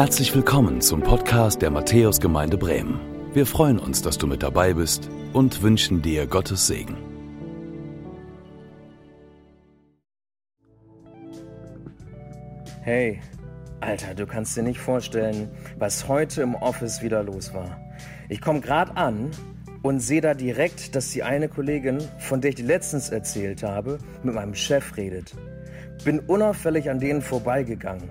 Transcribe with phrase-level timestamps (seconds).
[0.00, 2.98] Herzlich willkommen zum Podcast der Matthäusgemeinde Bremen.
[3.34, 6.96] Wir freuen uns, dass du mit dabei bist und wünschen dir Gottes Segen.
[12.80, 13.20] Hey,
[13.80, 17.78] Alter, du kannst dir nicht vorstellen, was heute im Office wieder los war.
[18.30, 19.30] Ich komme gerade an
[19.82, 23.98] und sehe da direkt, dass die eine Kollegin, von der ich dir letztens erzählt habe,
[24.22, 25.34] mit meinem Chef redet.
[26.06, 28.08] Bin unauffällig an denen vorbeigegangen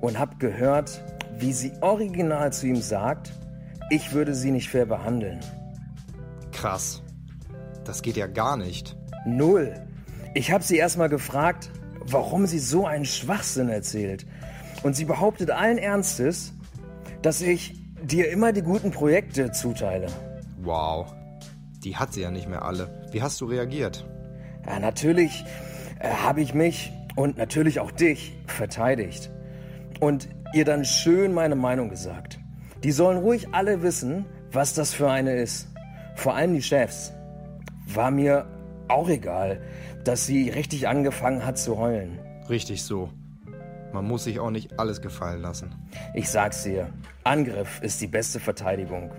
[0.00, 1.02] und habe gehört,
[1.38, 3.32] wie sie original zu ihm sagt,
[3.90, 5.40] ich würde sie nicht fair behandeln.
[6.52, 7.02] Krass.
[7.84, 8.96] Das geht ja gar nicht.
[9.26, 9.74] Null.
[10.34, 11.70] Ich habe sie erstmal gefragt,
[12.04, 14.26] warum sie so einen Schwachsinn erzählt.
[14.82, 16.52] Und sie behauptet allen Ernstes,
[17.22, 20.06] dass ich dir immer die guten Projekte zuteile.
[20.62, 21.12] Wow.
[21.84, 22.88] Die hat sie ja nicht mehr alle.
[23.10, 24.06] Wie hast du reagiert?
[24.66, 25.44] Ja, natürlich
[25.98, 29.30] äh, habe ich mich und natürlich auch dich verteidigt.
[30.00, 32.38] Und ihr dann schön meine Meinung gesagt.
[32.84, 35.68] Die sollen ruhig alle wissen, was das für eine ist.
[36.14, 37.12] Vor allem die Chefs.
[37.86, 38.46] War mir
[38.88, 39.62] auch egal,
[40.04, 42.18] dass sie richtig angefangen hat zu heulen.
[42.48, 43.10] Richtig so.
[43.92, 45.74] Man muss sich auch nicht alles gefallen lassen.
[46.14, 46.90] Ich sag's dir,
[47.24, 49.12] Angriff ist die beste Verteidigung.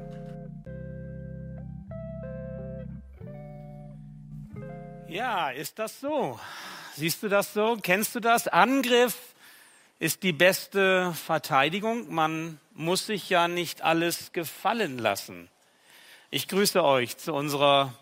[5.07, 6.39] Ja, ist das so?
[6.95, 7.77] Siehst du das so?
[7.81, 8.47] Kennst du das?
[8.47, 9.32] Angriff
[10.03, 12.13] ist die beste Verteidigung.
[12.13, 15.47] Man muss sich ja nicht alles gefallen lassen.
[16.29, 17.93] Ich grüße euch zu unserer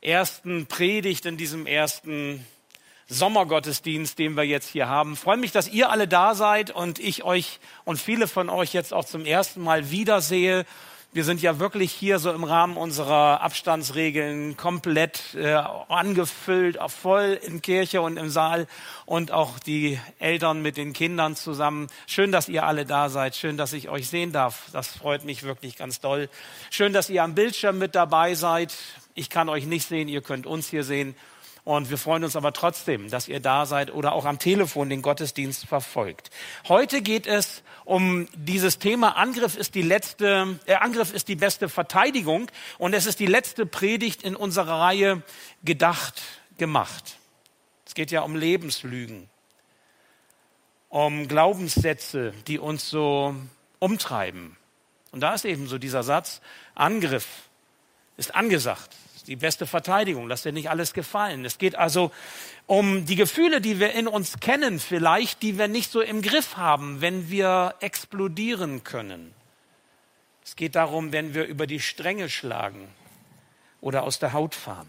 [0.00, 2.46] ersten Predigt in diesem ersten
[3.08, 5.14] Sommergottesdienst, den wir jetzt hier haben.
[5.14, 8.72] Ich freue mich, dass ihr alle da seid und ich euch und viele von euch
[8.72, 10.64] jetzt auch zum ersten Mal wiedersehe
[11.14, 15.52] wir sind ja wirklich hier so im Rahmen unserer Abstandsregeln komplett äh,
[15.88, 18.66] angefüllt, voll in Kirche und im Saal
[19.04, 21.88] und auch die Eltern mit den Kindern zusammen.
[22.06, 23.36] Schön, dass ihr alle da seid.
[23.36, 24.70] Schön, dass ich euch sehen darf.
[24.72, 26.30] Das freut mich wirklich ganz doll.
[26.70, 28.74] Schön, dass ihr am Bildschirm mit dabei seid.
[29.14, 31.14] Ich kann euch nicht sehen, ihr könnt uns hier sehen.
[31.64, 35.02] Und wir freuen uns aber trotzdem, dass ihr da seid oder auch am Telefon den
[35.02, 36.30] Gottesdienst verfolgt.
[36.66, 41.68] Heute geht es um dieses Thema Angriff ist die letzte, äh, Angriff ist die beste
[41.68, 42.50] Verteidigung.
[42.78, 45.22] Und es ist die letzte Predigt in unserer Reihe
[45.64, 46.22] gedacht,
[46.58, 47.16] gemacht.
[47.86, 49.28] Es geht ja um Lebenslügen,
[50.88, 53.34] um Glaubenssätze, die uns so
[53.78, 54.56] umtreiben.
[55.10, 56.40] Und da ist eben so dieser Satz,
[56.74, 57.26] Angriff
[58.16, 60.28] ist angesagt die beste Verteidigung.
[60.28, 61.44] Lass dir nicht alles gefallen.
[61.44, 62.10] Es geht also
[62.66, 66.56] um die Gefühle, die wir in uns kennen, vielleicht, die wir nicht so im Griff
[66.56, 69.34] haben, wenn wir explodieren können.
[70.44, 72.88] Es geht darum, wenn wir über die Stränge schlagen
[73.80, 74.88] oder aus der Haut fahren.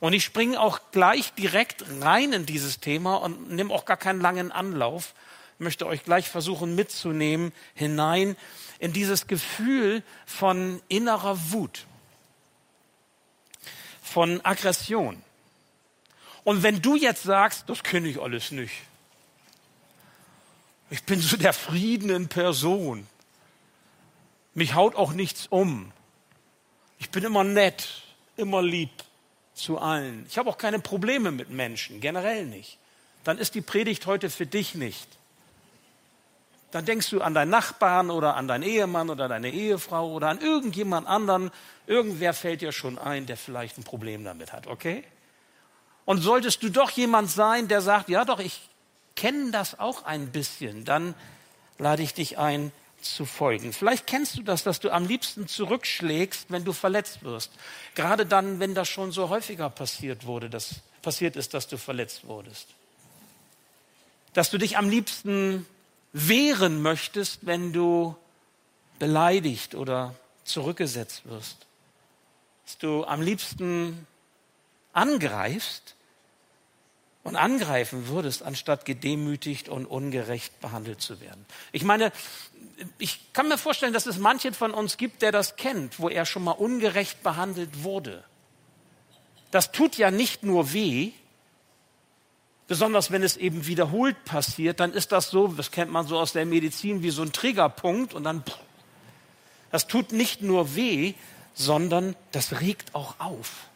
[0.00, 4.20] Und ich springe auch gleich direkt rein in dieses Thema und nehme auch gar keinen
[4.20, 5.14] langen Anlauf.
[5.54, 8.36] Ich möchte euch gleich versuchen mitzunehmen hinein
[8.78, 11.86] in dieses Gefühl von innerer Wut
[14.18, 15.22] von Aggression.
[16.42, 18.74] Und wenn du jetzt sagst, das kenne ich alles nicht.
[20.90, 23.06] Ich bin so der Frieden in Person.
[24.54, 25.92] Mich haut auch nichts um.
[26.98, 28.02] Ich bin immer nett,
[28.36, 28.90] immer lieb
[29.54, 30.26] zu allen.
[30.28, 32.76] Ich habe auch keine Probleme mit Menschen, generell nicht.
[33.22, 35.06] Dann ist die Predigt heute für dich nicht.
[36.70, 40.40] Dann denkst du an deinen Nachbarn oder an deinen Ehemann oder deine Ehefrau oder an
[40.40, 41.50] irgendjemand anderen.
[41.86, 45.04] Irgendwer fällt dir schon ein, der vielleicht ein Problem damit hat, okay?
[46.04, 48.68] Und solltest du doch jemand sein, der sagt, ja doch, ich
[49.16, 51.14] kenne das auch ein bisschen, dann
[51.78, 53.72] lade ich dich ein zu folgen.
[53.72, 57.52] Vielleicht kennst du das, dass du am liebsten zurückschlägst, wenn du verletzt wirst.
[57.94, 62.26] Gerade dann, wenn das schon so häufiger passiert wurde, dass passiert ist, dass du verletzt
[62.26, 62.66] wurdest.
[64.34, 65.66] Dass du dich am liebsten
[66.26, 68.16] wehren möchtest, wenn du
[68.98, 70.14] beleidigt oder
[70.44, 71.66] zurückgesetzt wirst.
[72.64, 74.06] Dass du am liebsten
[74.92, 75.94] angreifst
[77.22, 81.44] und angreifen würdest, anstatt gedemütigt und ungerecht behandelt zu werden.
[81.72, 82.10] Ich meine,
[82.98, 86.26] ich kann mir vorstellen, dass es manchen von uns gibt, der das kennt, wo er
[86.26, 88.24] schon mal ungerecht behandelt wurde.
[89.50, 91.12] Das tut ja nicht nur weh,
[92.68, 96.34] Besonders wenn es eben wiederholt passiert, dann ist das so, das kennt man so aus
[96.34, 98.44] der Medizin, wie so ein Triggerpunkt und dann,
[99.70, 101.14] das tut nicht nur weh,
[101.54, 103.68] sondern das regt auch auf.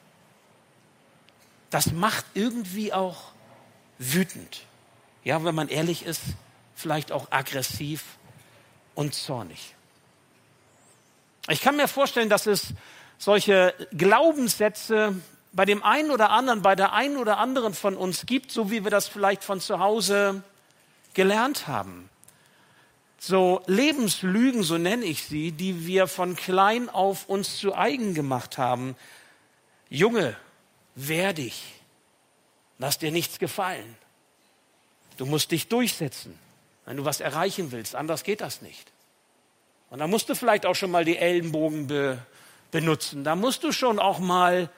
[1.71, 3.33] Das macht irgendwie auch
[3.99, 4.61] wütend.
[5.25, 6.21] Ja, wenn man ehrlich ist,
[6.75, 8.05] vielleicht auch aggressiv
[8.95, 9.75] und zornig.
[11.49, 12.75] Ich kann mir vorstellen, dass es
[13.17, 15.15] solche Glaubenssätze
[15.53, 18.85] bei dem einen oder anderen, bei der einen oder anderen von uns gibt, so wie
[18.85, 20.43] wir das vielleicht von zu Hause
[21.15, 22.09] gelernt haben.
[23.19, 28.59] so Lebenslügen, so nenne ich sie, die wir von klein auf uns zu eigen gemacht
[28.59, 28.97] haben.
[29.89, 30.37] Junge,
[30.97, 31.63] wehr dich.
[32.79, 33.97] Lass dir nichts gefallen.
[35.19, 36.37] Du musst dich durchsetzen,
[36.85, 37.95] wenn du was erreichen willst.
[37.95, 38.91] Anders geht das nicht.
[39.91, 42.19] Und da musst du vielleicht auch schon mal die Ellenbogen be
[42.73, 43.23] benutzen.
[43.23, 44.69] Da musst du schon auch mal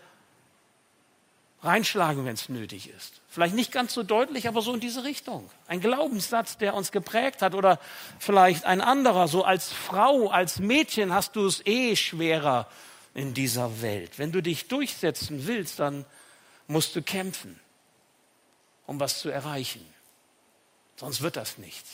[1.65, 3.21] reinschlagen, wenn es nötig ist.
[3.29, 5.51] Vielleicht nicht ganz so deutlich, aber so in diese Richtung.
[5.67, 7.81] Ein Glaubenssatz, der uns geprägt hat oder
[8.19, 9.29] vielleicht ein anderer.
[9.29, 12.69] So als Frau, als Mädchen hast du es eh schwerer
[13.15, 14.19] in dieser Welt.
[14.19, 16.05] Wenn du dich durchsetzen willst, dann
[16.67, 17.59] musst du kämpfen,
[18.87, 19.85] um was zu erreichen.
[20.97, 21.91] Sonst wird das nichts.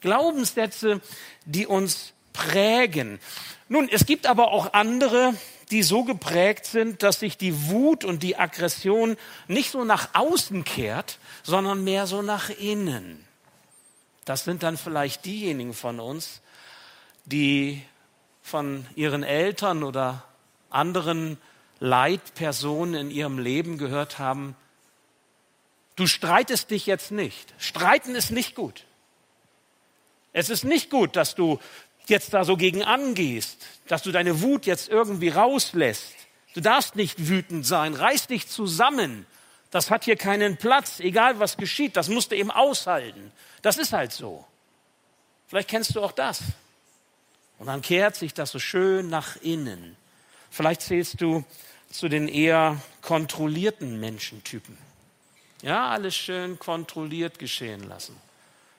[0.00, 1.00] Glaubenssätze,
[1.44, 3.20] die uns prägen.
[3.68, 5.34] Nun, es gibt aber auch andere,
[5.70, 9.16] die so geprägt sind, dass sich die Wut und die Aggression
[9.48, 13.24] nicht so nach außen kehrt, sondern mehr so nach innen.
[14.24, 16.42] Das sind dann vielleicht diejenigen von uns,
[17.24, 17.82] die
[18.42, 20.24] von ihren Eltern oder
[20.70, 21.38] anderen
[21.80, 24.56] Leitpersonen in ihrem Leben gehört haben,
[25.96, 27.54] du streitest dich jetzt nicht.
[27.58, 28.84] Streiten ist nicht gut.
[30.32, 31.58] Es ist nicht gut, dass du
[32.08, 36.14] jetzt da so gegen angehst, dass du deine Wut jetzt irgendwie rauslässt.
[36.54, 39.26] Du darfst nicht wütend sein, reiß dich zusammen.
[39.70, 43.32] Das hat hier keinen Platz, egal was geschieht, das musst du eben aushalten.
[43.62, 44.44] Das ist halt so.
[45.48, 46.42] Vielleicht kennst du auch das.
[47.58, 49.96] Und dann kehrt sich das so schön nach innen.
[50.50, 51.44] Vielleicht zählst du
[51.90, 54.76] zu den eher kontrollierten Menschentypen.
[55.62, 58.16] Ja, alles schön kontrolliert geschehen lassen.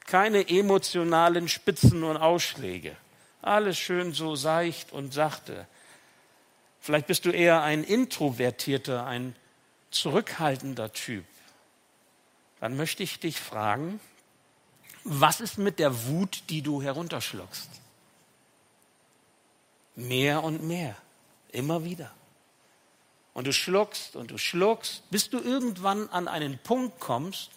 [0.05, 2.95] Keine emotionalen Spitzen und Ausschläge.
[3.43, 5.67] Alles schön so seicht und sachte.
[6.79, 9.35] Vielleicht bist du eher ein introvertierter, ein
[9.91, 11.25] zurückhaltender Typ.
[12.61, 13.99] Dann möchte ich dich fragen,
[15.03, 17.69] was ist mit der Wut, die du herunterschluckst?
[19.95, 20.95] Mehr und mehr,
[21.51, 22.11] immer wieder.
[23.33, 27.51] Und du schluckst und du schluckst, bis du irgendwann an einen Punkt kommst,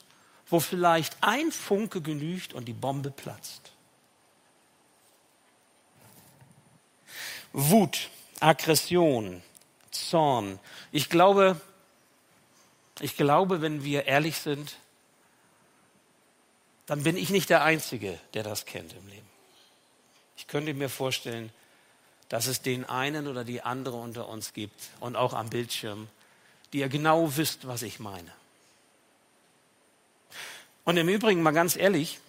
[0.48, 3.70] wo vielleicht ein Funke genügt und die Bombe platzt.
[7.58, 8.10] Wut,
[8.40, 9.42] Aggression,
[9.90, 10.58] Zorn.
[10.92, 11.58] Ich glaube,
[13.00, 14.76] ich glaube, wenn wir ehrlich sind,
[16.84, 19.26] dann bin ich nicht der Einzige, der das kennt im Leben.
[20.36, 21.50] Ich könnte mir vorstellen,
[22.28, 26.08] dass es den einen oder die andere unter uns gibt und auch am Bildschirm,
[26.74, 28.32] die ihr genau wisst, was ich meine.
[30.84, 32.20] Und im Übrigen mal ganz ehrlich,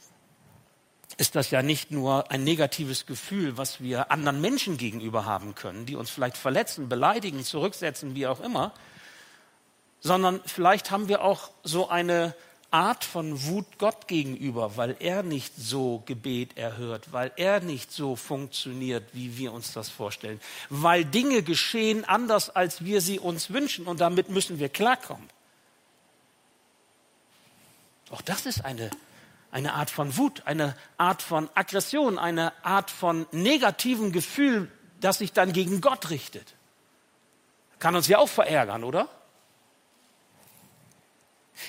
[1.18, 5.86] ist das ja nicht nur ein negatives Gefühl, was wir anderen Menschen gegenüber haben können,
[5.86, 8.72] die uns vielleicht verletzen, beleidigen, zurücksetzen, wie auch immer,
[10.00, 12.36] sondern vielleicht haben wir auch so eine
[12.70, 18.16] Art von Wut Gott gegenüber, weil er nicht so Gebet erhört, weil er nicht so
[18.16, 23.88] funktioniert, wie wir uns das vorstellen, weil Dinge geschehen anders, als wir sie uns wünschen
[23.88, 25.30] und damit müssen wir klarkommen.
[28.12, 28.92] Auch das ist eine
[29.52, 35.34] eine Art von Wut, eine Art von Aggression, eine Art von negativem Gefühl, das sich
[35.34, 36.54] dann gegen Gott richtet.
[37.80, 39.08] Kann uns ja auch verärgern, oder?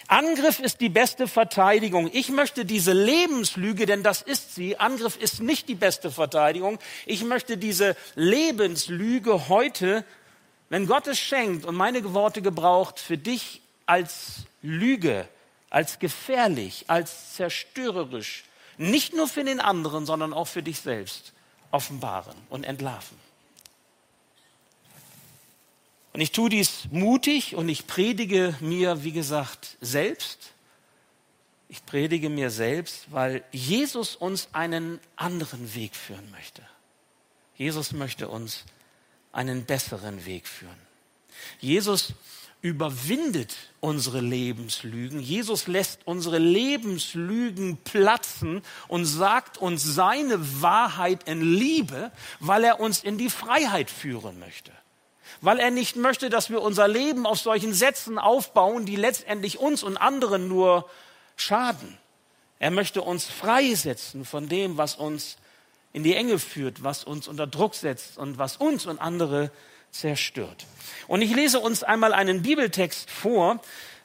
[0.06, 2.10] Angriff ist die beste Verteidigung.
[2.12, 6.78] Ich möchte diese Lebenslüge, denn das ist sie, Angriff ist nicht die beste Verteidigung.
[7.06, 10.04] Ich möchte diese Lebenslüge heute,
[10.68, 15.26] wenn Gott es schenkt und meine Worte gebraucht, für dich als Lüge
[15.70, 18.44] als gefährlich, als zerstörerisch,
[18.76, 21.32] nicht nur für den anderen, sondern auch für dich selbst
[21.70, 23.18] offenbaren und entlarven.
[26.12, 30.52] Und ich tue dies mutig und ich predige mir, wie gesagt, selbst.
[31.68, 36.62] Ich predige mir selbst, weil Jesus uns einen anderen Weg führen möchte.
[37.56, 38.64] Jesus möchte uns
[39.32, 40.78] einen besseren Weg führen.
[41.60, 42.14] Jesus
[42.60, 45.20] überwindet unsere Lebenslügen.
[45.20, 52.10] Jesus lässt unsere Lebenslügen platzen und sagt uns seine Wahrheit in Liebe,
[52.40, 54.72] weil er uns in die Freiheit führen möchte.
[55.40, 59.84] Weil er nicht möchte, dass wir unser Leben auf solchen Sätzen aufbauen, die letztendlich uns
[59.84, 60.88] und anderen nur
[61.36, 61.96] schaden.
[62.58, 65.36] Er möchte uns freisetzen von dem, was uns
[65.92, 69.52] in die Enge führt, was uns unter Druck setzt und was uns und andere
[69.90, 70.66] zerstört.
[71.06, 73.60] Und ich lese uns einmal einen Bibeltext vor,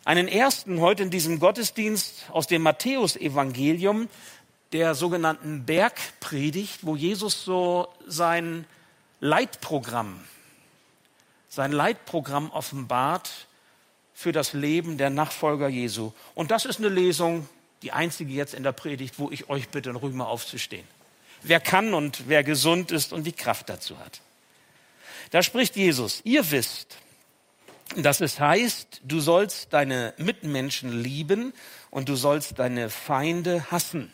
[0.06, 4.10] einen ersten heute in diesem Gottesdienst aus dem Matthäusevangelium,
[4.74, 8.66] der sogenannten Bergpredigt, wo Jesus so sein
[9.20, 10.20] Leitprogramm,
[11.48, 13.30] sein Leitprogramm offenbart
[14.14, 16.12] für das Leben der Nachfolger Jesu.
[16.34, 17.48] Und das ist eine Lesung,
[17.84, 20.88] die einzige jetzt in der Predigt, wo ich euch bitte, ruhig mal aufzustehen.
[21.44, 24.22] wer kann und wer gesund ist und die Kraft dazu hat.
[25.34, 26.96] Da spricht Jesus, ihr wisst,
[27.96, 31.54] dass es heißt, du sollst deine Mitmenschen lieben
[31.90, 34.14] und du sollst deine Feinde hassen.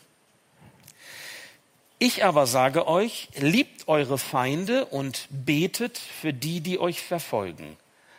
[1.98, 7.76] Ich aber sage euch, liebt eure Feinde und betet für die, die euch verfolgen.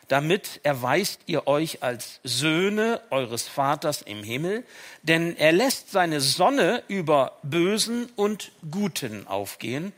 [0.07, 4.63] Damit erweist ihr euch als Söhne eures Vaters im Himmel,
[5.01, 9.91] denn er lässt seine Sonne über Bösen und Guten aufgehen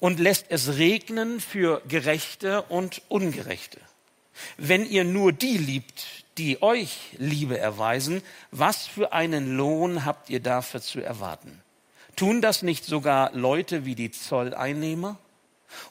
[0.00, 3.80] und lässt es regnen für Gerechte und Ungerechte.
[4.58, 6.06] Wenn ihr nur die liebt,
[6.38, 11.62] die euch Liebe erweisen, was für einen Lohn habt ihr dafür zu erwarten?
[12.16, 15.18] Tun das nicht sogar Leute wie die Zolleinnehmer?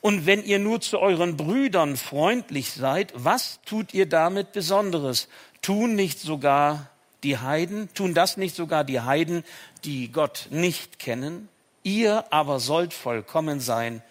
[0.01, 5.27] Und wenn ihr nur zu euren Brüdern freundlich seid, was tut ihr damit Besonderes?
[5.61, 6.89] Tun nicht sogar
[7.23, 9.43] die Heiden, tun das nicht sogar die Heiden,
[9.83, 11.49] die Gott nicht kennen?
[11.85, 14.01] Ihr aber sollt vollkommen sein,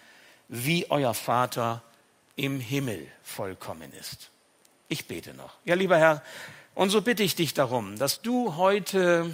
[0.47, 1.83] wie euer Vater
[2.37, 4.29] im Himmel vollkommen ist.
[4.87, 5.55] Ich bete noch.
[5.65, 6.23] Ja, lieber Herr,
[6.73, 9.29] und so bitte ich dich darum, dass du heute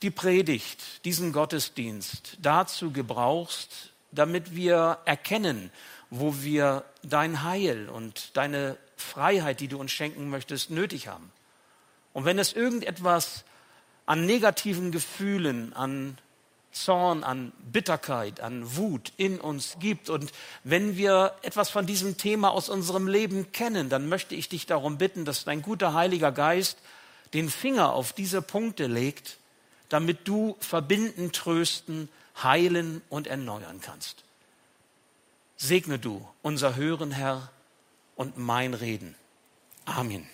[0.00, 5.70] die Predigt, diesen Gottesdienst dazu gebrauchst, damit wir erkennen,
[6.08, 11.30] wo wir dein Heil und deine Freiheit, die du uns schenken möchtest, nötig haben.
[12.14, 13.44] Und wenn es irgendetwas
[14.06, 16.16] an negativen Gefühlen, an
[16.84, 20.32] Zorn, an Bitterkeit, an Wut in uns gibt und
[20.64, 24.98] wenn wir etwas von diesem Thema aus unserem Leben kennen, dann möchte ich dich darum
[24.98, 26.78] bitten, dass dein guter Heiliger Geist
[27.34, 29.38] den Finger auf diese Punkte legt
[29.88, 32.08] damit du verbinden, trösten,
[32.42, 34.24] heilen und erneuern kannst.
[35.56, 37.50] Segne du unser Hören, Herr,
[38.14, 39.14] und mein Reden.
[39.84, 40.28] Amen.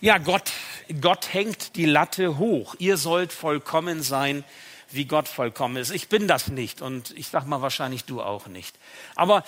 [0.00, 0.52] Ja, Gott,
[1.00, 2.74] Gott hängt die Latte hoch.
[2.78, 4.44] Ihr sollt vollkommen sein,
[4.90, 5.90] wie Gott vollkommen ist.
[5.90, 8.76] Ich bin das nicht und ich sag mal wahrscheinlich du auch nicht.
[9.14, 9.44] Aber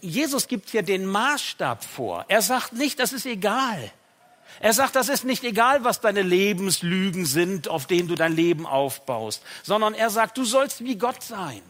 [0.00, 2.24] Jesus gibt hier den Maßstab vor.
[2.28, 3.90] Er sagt nicht, das ist egal.
[4.60, 8.66] Er sagt, das ist nicht egal, was deine Lebenslügen sind, auf denen du dein Leben
[8.66, 11.60] aufbaust, sondern er sagt, du sollst wie Gott sein.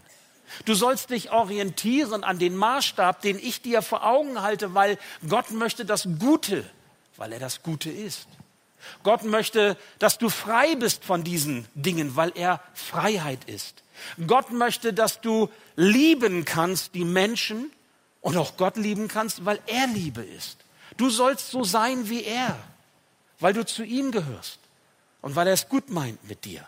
[0.66, 5.50] Du sollst dich orientieren an den Maßstab, den ich dir vor Augen halte, weil Gott
[5.50, 6.64] möchte das Gute,
[7.16, 8.28] weil er das Gute ist.
[9.03, 13.83] Gott möchte, dass du frei bist von diesen Dingen, weil er Freiheit ist.
[14.26, 17.71] Gott möchte, dass du lieben kannst, die Menschen,
[18.21, 20.57] und auch Gott lieben kannst, weil er Liebe ist.
[20.97, 22.59] Du sollst so sein wie er
[23.41, 24.59] weil du zu ihm gehörst
[25.21, 26.67] und weil er es gut meint mit dir.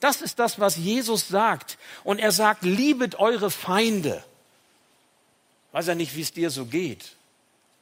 [0.00, 1.78] Das ist das, was Jesus sagt.
[2.04, 4.22] Und er sagt, liebet eure Feinde.
[5.72, 7.16] Weiß ja nicht, wie es dir so geht.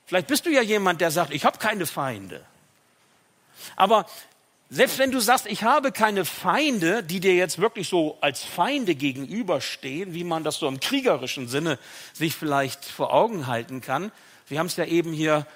[0.07, 2.45] Vielleicht bist du ja jemand, der sagt, ich habe keine Feinde.
[3.77, 4.07] Aber
[4.71, 8.95] selbst wenn du sagst, ich habe keine Feinde, die dir jetzt wirklich so als Feinde
[8.95, 11.79] gegenüberstehen, wie man das so im kriegerischen Sinne
[12.13, 14.11] sich vielleicht vor Augen halten kann.
[14.49, 15.47] Wir haben es ja eben hier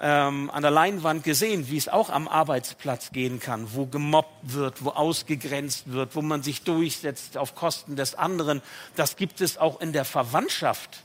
[0.00, 4.84] ähm, an der Leinwand gesehen, wie es auch am Arbeitsplatz gehen kann, wo gemobbt wird,
[4.84, 8.62] wo ausgegrenzt wird, wo man sich durchsetzt auf Kosten des anderen.
[8.94, 10.98] Das gibt es auch in der Verwandtschaft.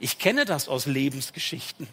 [0.00, 1.86] Ich kenne das aus Lebensgeschichten.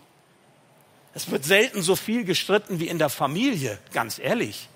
[1.14, 4.70] Es wird selten so viel gestritten wie in der Familie, ganz ehrlich.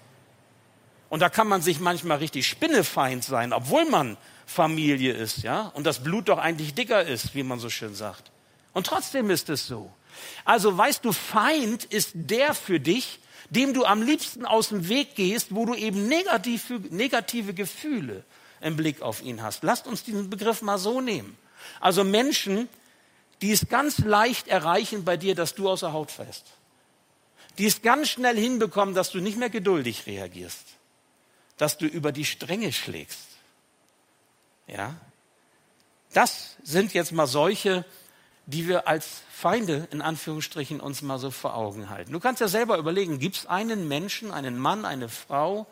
[1.10, 5.86] Und da kann man sich manchmal richtig spinnefeind sein, obwohl man Familie ist, ja, und
[5.86, 8.32] das Blut doch eigentlich dicker ist, wie man so schön sagt.
[8.74, 9.92] Und trotzdem ist es so.
[10.44, 15.16] Also weißt du, Feind ist der für dich, dem du am liebsten aus dem Weg
[15.16, 18.24] gehst, wo du eben negative, negative Gefühle
[18.62, 19.64] im Blick auf ihn hast.
[19.64, 21.38] Lasst uns diesen Begriff mal so nehmen.
[21.80, 22.68] Also Menschen,
[23.46, 26.46] die es ganz leicht erreichen bei dir, dass du aus der Haut fällst.
[27.60, 30.66] Die es ganz schnell hinbekommen, dass du nicht mehr geduldig reagierst.
[31.58, 33.28] Dass du über die Stränge schlägst.
[34.66, 34.96] Ja?
[36.12, 37.86] Das sind jetzt mal solche,
[38.48, 42.14] die wir als Feinde in Anführungsstrichen uns mal so vor Augen halten.
[42.14, 45.68] Du kannst ja selber überlegen, gibt es einen Menschen, einen Mann, eine Frau,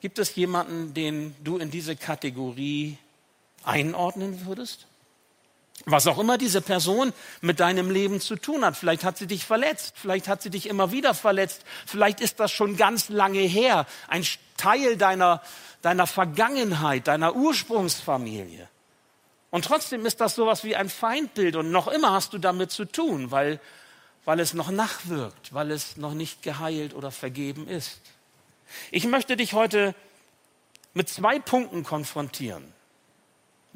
[0.00, 2.96] gibt es jemanden, den du in diese Kategorie
[3.64, 4.86] einordnen würdest?
[5.84, 8.76] Was auch immer diese Person mit deinem Leben zu tun hat.
[8.76, 12.50] Vielleicht hat sie dich verletzt, vielleicht hat sie dich immer wieder verletzt, vielleicht ist das
[12.50, 15.42] schon ganz lange her, ein Teil deiner,
[15.82, 18.68] deiner Vergangenheit, deiner Ursprungsfamilie.
[19.50, 22.84] Und trotzdem ist das sowas wie ein Feindbild und noch immer hast du damit zu
[22.84, 23.60] tun, weil,
[24.24, 28.00] weil es noch nachwirkt, weil es noch nicht geheilt oder vergeben ist.
[28.90, 29.94] Ich möchte dich heute
[30.94, 32.75] mit zwei Punkten konfrontieren.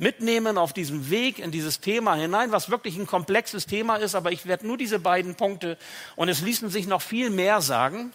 [0.00, 4.33] Mitnehmen auf diesem Weg in dieses Thema hinein, was wirklich ein komplexes Thema ist, aber
[4.33, 5.76] ich werde nur diese beiden Punkte
[6.16, 8.12] und es ließen sich noch viel mehr sagen.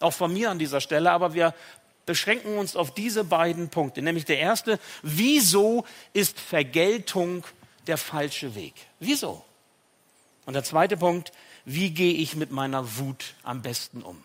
[0.00, 1.54] Auch von mir an dieser Stelle, aber wir
[2.06, 4.00] beschränken uns auf diese beiden Punkte.
[4.00, 5.84] Nämlich der erste, wieso
[6.14, 7.44] ist Vergeltung
[7.86, 8.74] der falsche Weg?
[8.98, 9.44] Wieso?
[10.46, 11.32] Und der zweite Punkt,
[11.66, 14.24] wie gehe ich mit meiner Wut am besten um?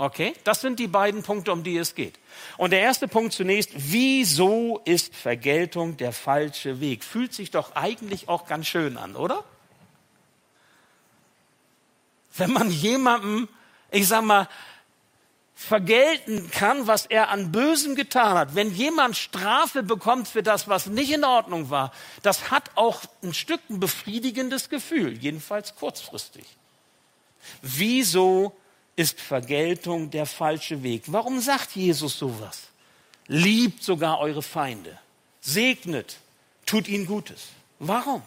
[0.00, 2.20] Okay, das sind die beiden Punkte, um die es geht.
[2.56, 7.02] Und der erste Punkt zunächst, wieso ist Vergeltung der falsche Weg?
[7.02, 9.42] Fühlt sich doch eigentlich auch ganz schön an, oder?
[12.36, 13.48] Wenn man jemandem,
[13.90, 14.48] ich sag mal,
[15.56, 18.54] vergelten kann, was er an Bösem getan hat.
[18.54, 23.34] Wenn jemand Strafe bekommt für das, was nicht in Ordnung war, das hat auch ein
[23.34, 26.44] Stück ein befriedigendes Gefühl, jedenfalls kurzfristig.
[27.62, 28.54] Wieso
[28.98, 31.04] ist Vergeltung der falsche Weg?
[31.06, 32.68] Warum sagt Jesus sowas?
[33.28, 34.98] Liebt sogar eure Feinde,
[35.40, 36.18] segnet,
[36.66, 37.50] tut ihnen Gutes.
[37.78, 38.22] Warum?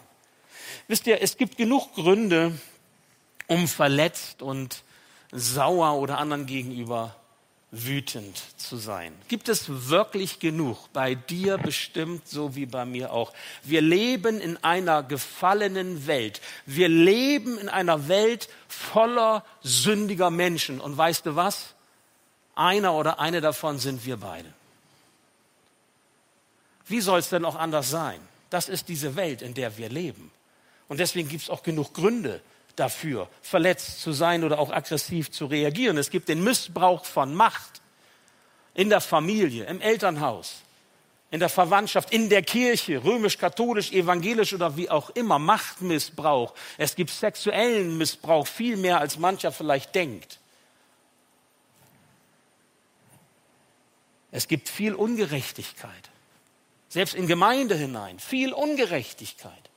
[0.88, 2.58] Wisst ihr, es gibt genug Gründe,
[3.48, 4.82] um verletzt und
[5.30, 7.16] sauer oder anderen gegenüber
[7.72, 9.14] wütend zu sein?
[9.28, 10.92] Gibt es wirklich genug?
[10.92, 13.32] Bei dir bestimmt so wie bei mir auch.
[13.64, 16.42] Wir leben in einer gefallenen Welt.
[16.66, 20.80] Wir leben in einer Welt voller sündiger Menschen.
[20.80, 21.74] Und weißt du was?
[22.54, 24.52] Einer oder eine davon sind wir beide.
[26.86, 28.20] Wie soll es denn auch anders sein?
[28.50, 30.30] Das ist diese Welt, in der wir leben.
[30.88, 32.42] Und deswegen gibt es auch genug Gründe,
[32.76, 35.98] dafür, verletzt zu sein oder auch aggressiv zu reagieren.
[35.98, 37.80] Es gibt den Missbrauch von Macht
[38.74, 40.62] in der Familie, im Elternhaus,
[41.30, 46.54] in der Verwandtschaft, in der Kirche, römisch-katholisch, evangelisch oder wie auch immer, Machtmissbrauch.
[46.78, 50.38] Es gibt sexuellen Missbrauch, viel mehr als mancher vielleicht denkt.
[54.30, 56.10] Es gibt viel Ungerechtigkeit,
[56.88, 59.71] selbst in Gemeinde hinein, viel Ungerechtigkeit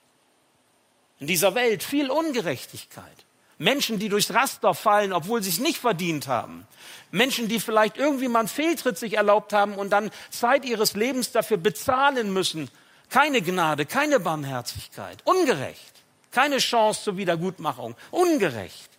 [1.19, 3.25] in dieser Welt viel Ungerechtigkeit.
[3.57, 6.67] Menschen, die durchs Raster fallen, obwohl sie es nicht verdient haben.
[7.11, 11.31] Menschen, die vielleicht irgendwie mal einen Fehltritt sich erlaubt haben und dann Zeit ihres Lebens
[11.31, 12.69] dafür bezahlen müssen.
[13.09, 15.19] Keine Gnade, keine Barmherzigkeit.
[15.23, 15.93] Ungerecht.
[16.31, 17.95] Keine Chance zur Wiedergutmachung.
[18.11, 18.89] Ungerecht.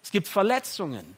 [0.00, 1.16] Es gibt Verletzungen.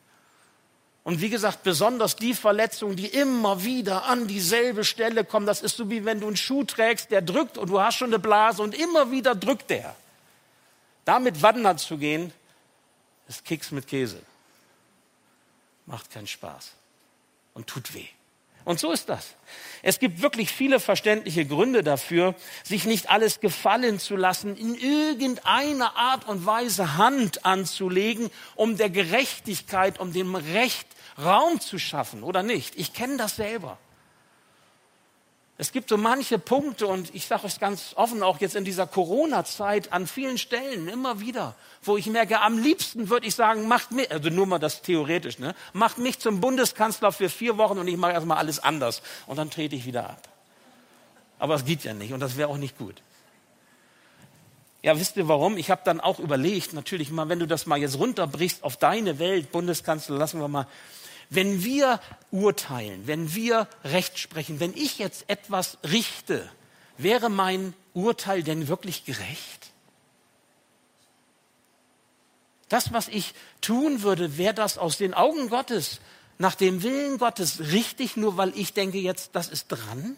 [1.05, 5.47] Und wie gesagt, besonders die Verletzungen, die immer wieder an dieselbe Stelle kommen.
[5.47, 8.09] Das ist so wie wenn du einen Schuh trägst, der drückt und du hast schon
[8.09, 9.95] eine Blase und immer wieder drückt der.
[11.07, 12.33] Damit wandern zu gehen,
[13.29, 14.21] ist Keks mit Käse.
[15.87, 16.73] Macht keinen Spaß
[17.55, 18.09] und tut weh.
[18.65, 19.37] Und so ist das.
[19.83, 25.97] Es gibt wirklich viele verständliche Gründe dafür, sich nicht alles gefallen zu lassen, in irgendeiner
[25.97, 32.43] Art und Weise Hand anzulegen, um der Gerechtigkeit, um dem Recht Raum zu schaffen oder
[32.43, 32.75] nicht.
[32.75, 33.79] Ich kenne das selber.
[35.59, 38.87] Es gibt so manche Punkte und ich sage es ganz offen auch jetzt in dieser
[38.87, 43.91] Corona-Zeit an vielen Stellen immer wieder, wo ich merke, am liebsten würde ich sagen, macht
[43.91, 47.89] mich, also nur mal das theoretisch, ne, macht mich zum Bundeskanzler für vier Wochen und
[47.89, 50.29] ich mache erstmal alles anders und dann trete ich wieder ab.
[51.39, 53.01] Aber es geht ja nicht und das wäre auch nicht gut.
[54.83, 55.57] Ja, wisst ihr warum?
[55.57, 59.19] Ich habe dann auch überlegt, natürlich mal, wenn du das mal jetzt runterbrichst auf deine
[59.19, 60.67] Welt, Bundeskanzler, lassen wir mal,
[61.31, 66.49] wenn wir urteilen, wenn wir Recht sprechen, wenn ich jetzt etwas richte,
[66.99, 69.73] wäre mein Urteil denn wirklich gerecht?
[72.69, 76.01] Das, was ich tun würde, wäre das aus den Augen Gottes,
[76.39, 80.17] nach dem Willen Gottes richtig, nur weil ich denke jetzt, das ist dran?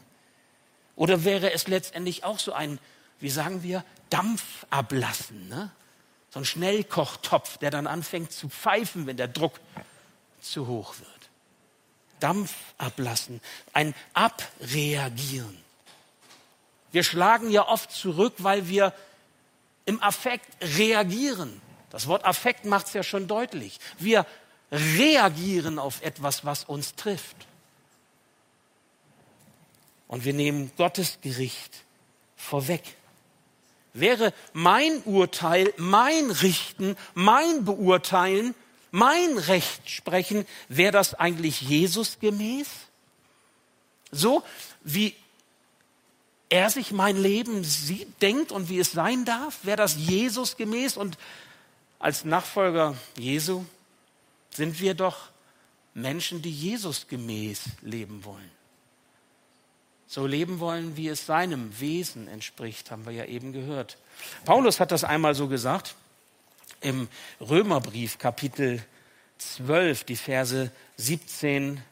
[0.97, 2.79] Oder wäre es letztendlich auch so ein,
[3.21, 5.71] wie sagen wir, Dampf ablassen, ne?
[6.31, 9.61] so ein Schnellkochtopf, der dann anfängt zu pfeifen, wenn der Druck
[10.41, 11.09] zu hoch wird.
[12.21, 13.41] Dampf ablassen,
[13.73, 15.57] ein Abreagieren.
[16.91, 18.93] Wir schlagen ja oft zurück, weil wir
[19.85, 20.49] im Affekt
[20.79, 21.61] reagieren.
[21.91, 23.79] Das Wort Affekt macht es ja schon deutlich.
[23.99, 24.27] Wir
[24.71, 27.37] reagieren auf etwas, was uns trifft.
[30.07, 31.85] Und wir nehmen Gottes Gericht
[32.37, 32.83] vorweg.
[33.93, 38.55] Wäre mein Urteil, mein Richten, mein Beurteilen
[38.91, 42.69] mein Recht sprechen, wäre das eigentlich Jesus gemäß?
[44.11, 44.43] So
[44.83, 45.15] wie
[46.49, 50.97] er sich mein Leben sieht, denkt und wie es sein darf, wäre das Jesus gemäß?
[50.97, 51.19] Und
[51.99, 53.65] als Nachfolger Jesu
[54.51, 55.29] sind wir doch
[55.95, 58.51] Menschen, die Jesus gemäß leben wollen.
[60.07, 63.99] So leben wollen, wie es seinem Wesen entspricht, haben wir ja eben gehört.
[64.47, 65.97] Paulus hat das einmal so gesagt
[66.81, 67.09] im
[67.41, 68.83] Römerbrief Kapitel
[69.39, 71.83] 12, die Verse 17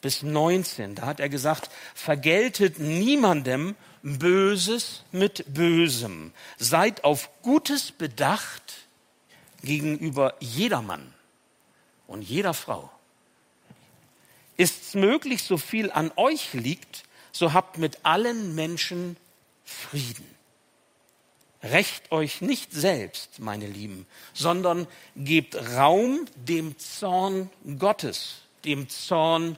[0.00, 0.94] bis 19.
[0.94, 6.32] Da hat er gesagt, vergeltet niemandem Böses mit Bösem.
[6.58, 8.86] Seid auf Gutes bedacht
[9.62, 11.12] gegenüber jedermann
[12.06, 12.90] und jeder Frau
[14.56, 19.16] ist's möglich, so viel an euch liegt, so habt mit allen Menschen
[19.64, 20.35] Frieden.
[21.70, 29.56] Rächt euch nicht selbst, meine Lieben, sondern gebt Raum dem Zorn Gottes, dem Zorn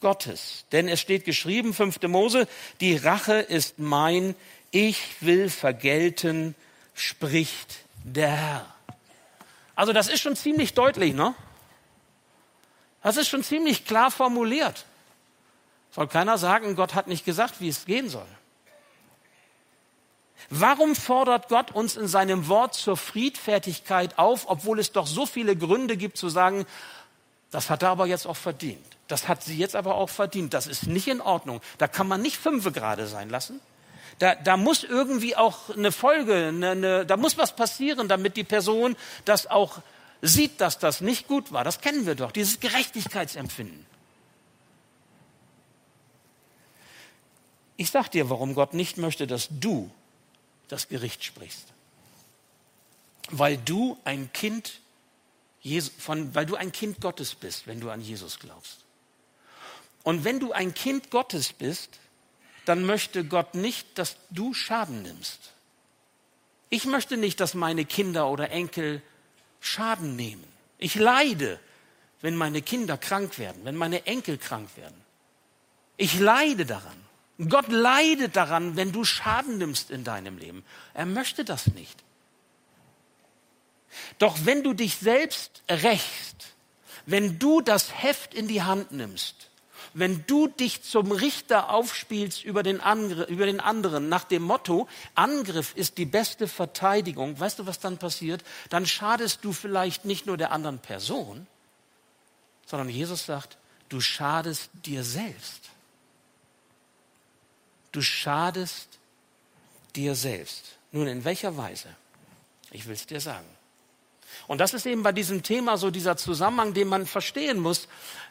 [0.00, 0.64] Gottes.
[0.72, 2.02] Denn es steht geschrieben, 5.
[2.02, 2.48] Mose,
[2.80, 4.34] die Rache ist mein,
[4.70, 6.54] ich will vergelten,
[6.94, 8.74] spricht der Herr.
[9.74, 11.34] Also das ist schon ziemlich deutlich, ne?
[13.02, 14.86] Das ist schon ziemlich klar formuliert.
[15.90, 18.26] Soll keiner sagen, Gott hat nicht gesagt, wie es gehen soll.
[20.50, 25.56] Warum fordert Gott uns in seinem Wort zur Friedfertigkeit auf, obwohl es doch so viele
[25.56, 26.66] Gründe gibt zu sagen,
[27.50, 28.84] das hat er aber jetzt auch verdient.
[29.08, 30.54] Das hat sie jetzt aber auch verdient.
[30.54, 31.60] Das ist nicht in Ordnung.
[31.78, 33.60] Da kann man nicht fünfe gerade sein lassen.
[34.18, 38.44] Da, da muss irgendwie auch eine Folge, eine, eine, da muss was passieren, damit die
[38.44, 39.80] Person das auch
[40.22, 41.64] sieht, dass das nicht gut war.
[41.64, 43.84] Das kennen wir doch, dieses Gerechtigkeitsempfinden.
[47.76, 49.90] Ich sag dir, warum Gott nicht möchte, dass du
[50.68, 51.66] das Gericht sprichst.
[53.30, 54.80] Weil du ein Kind
[55.98, 58.78] von, weil du ein Kind Gottes bist, wenn du an Jesus glaubst.
[60.02, 62.00] Und wenn du ein Kind Gottes bist,
[62.64, 65.52] dann möchte Gott nicht, dass du Schaden nimmst.
[66.70, 69.02] Ich möchte nicht, dass meine Kinder oder Enkel
[69.60, 70.44] Schaden nehmen.
[70.78, 71.60] Ich leide,
[72.20, 74.96] wenn meine Kinder krank werden, wenn meine Enkel krank werden.
[75.96, 77.01] Ich leide daran.
[77.48, 80.64] Gott leidet daran, wenn du Schaden nimmst in deinem Leben.
[80.94, 82.02] Er möchte das nicht.
[84.18, 86.54] Doch wenn du dich selbst rächst,
[87.06, 89.48] wenn du das Heft in die Hand nimmst,
[89.94, 92.80] wenn du dich zum Richter aufspielst über den,
[93.28, 97.98] über den anderen nach dem Motto, Angriff ist die beste Verteidigung, weißt du, was dann
[97.98, 98.42] passiert?
[98.70, 101.46] Dann schadest du vielleicht nicht nur der anderen Person,
[102.66, 105.70] sondern Jesus sagt, du schadest dir selbst.
[107.92, 108.88] Du schadest
[109.94, 110.78] dir selbst.
[110.90, 111.88] Nun, in welcher Weise?
[112.70, 113.46] Ich will es dir sagen.
[114.46, 117.88] Und das ist eben bei diesem Thema so dieser Zusammenhang, den man verstehen muss,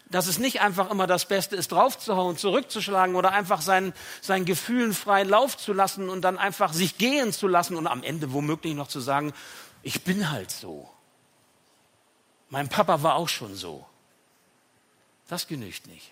[0.10, 4.93] dass es nicht einfach immer das Beste ist, draufzuhauen, zurückzuschlagen oder einfach seinen, seinen Gefühlen
[4.93, 8.74] freien Lauf zu lassen und dann einfach sich gehen zu lassen und am Ende womöglich
[8.74, 9.34] noch zu sagen,
[9.84, 10.89] ich bin halt so.
[12.50, 13.86] Mein Papa war auch schon so.
[15.30, 16.12] Das genügt nicht.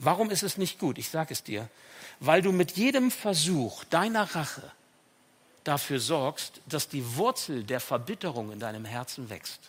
[0.00, 0.96] Warum ist es nicht gut?
[0.98, 1.68] Ich sage es dir.
[2.20, 4.70] Weil du mit jedem Versuch deiner Rache
[5.64, 9.60] dafür sorgst, dass die Wurzel der Verbitterung in deinem Herzen wächst.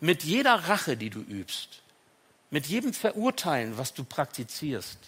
[0.00, 1.82] Mit jeder Rache, die du übst,
[2.50, 4.98] mit jedem Verurteilen, was du praktizierst,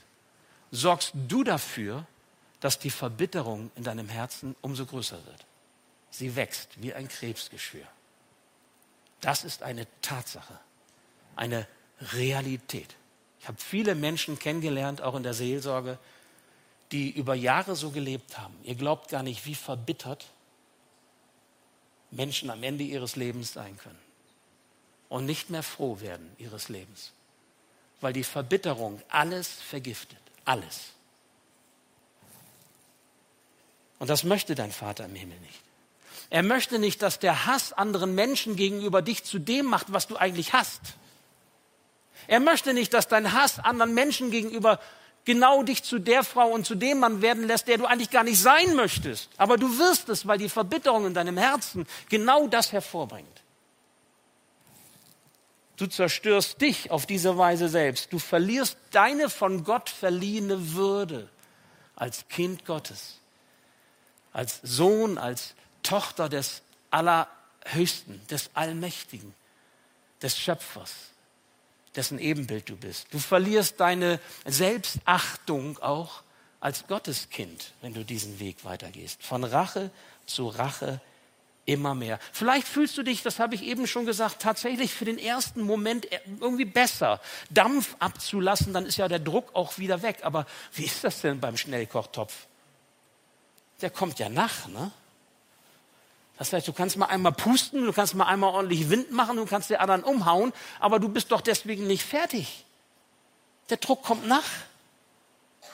[0.70, 2.06] sorgst du dafür,
[2.60, 5.46] dass die Verbitterung in deinem Herzen umso größer wird.
[6.10, 7.86] Sie wächst wie ein Krebsgeschwür.
[9.20, 10.58] Das ist eine Tatsache,
[11.36, 11.66] eine
[12.00, 12.96] Realität.
[13.40, 15.98] Ich habe viele Menschen kennengelernt, auch in der Seelsorge,
[16.92, 18.54] die über Jahre so gelebt haben.
[18.64, 20.26] Ihr glaubt gar nicht, wie verbittert
[22.10, 23.98] Menschen am Ende ihres Lebens sein können
[25.08, 27.12] und nicht mehr froh werden ihres Lebens,
[28.00, 30.92] weil die Verbitterung alles vergiftet, alles.
[33.98, 35.60] Und das möchte dein Vater im Himmel nicht.
[36.30, 40.16] Er möchte nicht, dass der Hass anderen Menschen gegenüber dich zu dem macht, was du
[40.16, 40.80] eigentlich hast.
[42.26, 44.80] Er möchte nicht, dass dein Hass anderen Menschen gegenüber
[45.24, 48.24] genau dich zu der Frau und zu dem Mann werden lässt, der du eigentlich gar
[48.24, 49.30] nicht sein möchtest.
[49.36, 53.28] Aber du wirst es, weil die Verbitterung in deinem Herzen genau das hervorbringt.
[55.76, 58.12] Du zerstörst dich auf diese Weise selbst.
[58.12, 61.28] Du verlierst deine von Gott verliehene Würde
[61.96, 63.18] als Kind Gottes,
[64.32, 69.34] als Sohn, als Tochter des Allerhöchsten, des Allmächtigen,
[70.20, 70.92] des Schöpfers
[71.96, 73.06] dessen Ebenbild du bist.
[73.12, 76.22] Du verlierst deine Selbstachtung auch
[76.60, 79.22] als Gotteskind, wenn du diesen Weg weitergehst.
[79.22, 79.90] Von Rache
[80.26, 81.00] zu Rache
[81.64, 82.18] immer mehr.
[82.32, 86.06] Vielleicht fühlst du dich, das habe ich eben schon gesagt, tatsächlich für den ersten Moment
[86.40, 90.18] irgendwie besser, Dampf abzulassen, dann ist ja der Druck auch wieder weg.
[90.22, 92.46] Aber wie ist das denn beim Schnellkochtopf?
[93.80, 94.90] Der kommt ja nach, ne?
[96.40, 99.44] Das heißt, du kannst mal einmal pusten, du kannst mal einmal ordentlich Wind machen, du
[99.44, 102.64] kannst die anderen umhauen, aber du bist doch deswegen nicht fertig.
[103.68, 104.48] Der Druck kommt nach.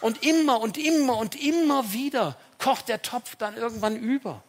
[0.00, 4.42] Und immer und immer und immer wieder kocht der Topf dann irgendwann über.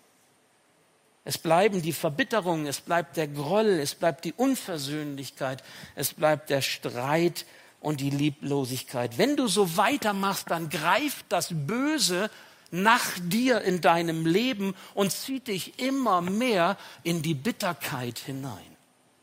[1.23, 6.63] Es bleiben die Verbitterungen, es bleibt der Groll, es bleibt die Unversöhnlichkeit, es bleibt der
[6.63, 7.45] Streit
[7.79, 9.19] und die Lieblosigkeit.
[9.19, 12.31] Wenn du so weitermachst, dann greift das Böse
[12.71, 18.77] nach dir in deinem Leben und zieht dich immer mehr in die Bitterkeit hinein.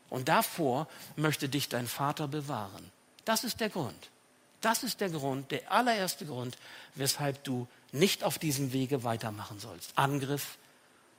[0.09, 2.91] Und davor möchte dich dein Vater bewahren.
[3.25, 4.09] Das ist der Grund.
[4.61, 6.57] Das ist der Grund, der allererste Grund,
[6.95, 9.91] weshalb du nicht auf diesem Wege weitermachen sollst.
[9.95, 10.57] Angriff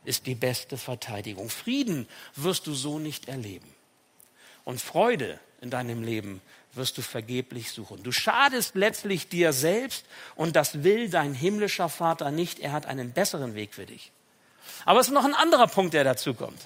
[0.05, 1.51] ist die beste Verteidigung.
[1.51, 3.73] Frieden wirst du so nicht erleben.
[4.65, 6.41] Und Freude in deinem Leben
[6.77, 8.03] wirst du vergeblich suchen.
[8.03, 12.59] Du schadest letztlich dir selbst und das will dein himmlischer Vater nicht.
[12.59, 14.13] Er hat einen besseren Weg für dich.
[14.85, 16.61] Aber es ist noch ein anderer Punkt, der dazu kommt.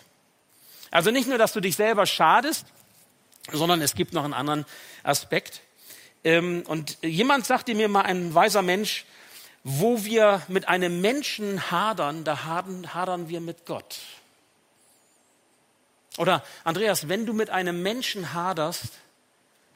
[0.90, 2.66] Also nicht nur, dass du dich selber schadest,
[3.52, 4.66] sondern es gibt noch einen anderen
[5.02, 5.62] Aspekt.
[6.24, 9.04] Ähm, und jemand sagte mir mal, ein weiser Mensch,
[9.62, 13.98] wo wir mit einem Menschen hadern, da hadern wir mit Gott.
[16.16, 18.84] Oder Andreas, wenn du mit einem Menschen haderst,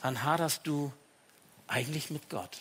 [0.04, 0.92] dann haderst du
[1.66, 2.58] eigentlich mit Gott.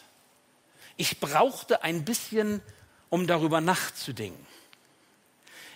[0.96, 2.62] Ich brauchte ein bisschen,
[3.10, 4.48] um darüber nachzudenken.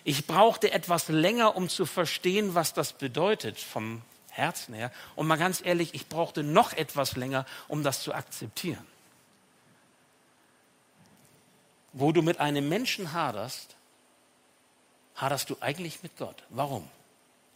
[0.02, 4.00] Ich brauchte etwas länger, um zu verstehen, was das bedeutet vom
[4.30, 4.90] Herzen her.
[5.14, 8.86] Und mal ganz ehrlich, ich brauchte noch etwas länger, um das zu akzeptieren.
[11.92, 13.76] Wo du mit einem Menschen haderst,
[15.16, 16.42] haderst du eigentlich mit Gott.
[16.48, 16.88] Warum?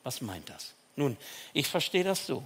[0.02, 0.74] Was meint das?
[0.96, 1.16] Nun,
[1.54, 2.44] ich verstehe das so.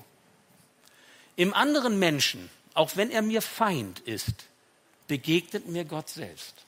[1.37, 4.47] Im anderen Menschen, auch wenn er mir Feind ist,
[5.07, 6.67] begegnet mir Gott selbst.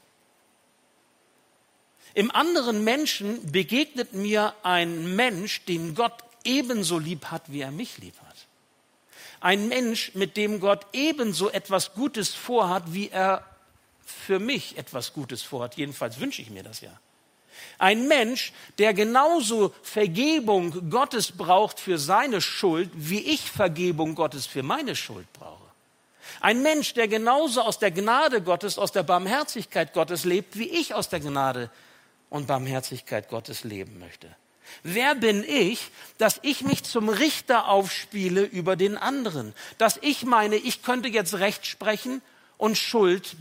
[2.14, 7.98] Im anderen Menschen begegnet mir ein Mensch, den Gott ebenso lieb hat, wie er mich
[7.98, 8.36] lieb hat.
[9.40, 13.44] Ein Mensch, mit dem Gott ebenso etwas Gutes vorhat, wie er
[14.04, 15.76] für mich etwas Gutes vorhat.
[15.76, 16.90] Jedenfalls wünsche ich mir das ja.
[17.78, 24.62] Ein Mensch, der genauso Vergebung Gottes braucht für seine Schuld, wie ich Vergebung Gottes für
[24.62, 25.68] meine Schuld brauche.
[26.40, 30.94] Ein Mensch, der genauso aus der Gnade Gottes, aus der Barmherzigkeit Gottes lebt, wie ich
[30.94, 31.70] aus der Gnade
[32.30, 34.28] und Barmherzigkeit Gottes leben möchte.
[34.82, 39.54] Wer bin ich, dass ich mich zum Richter aufspiele über den anderen?
[39.78, 42.22] Dass ich meine, ich könnte jetzt Recht sprechen
[42.58, 43.36] und Schuld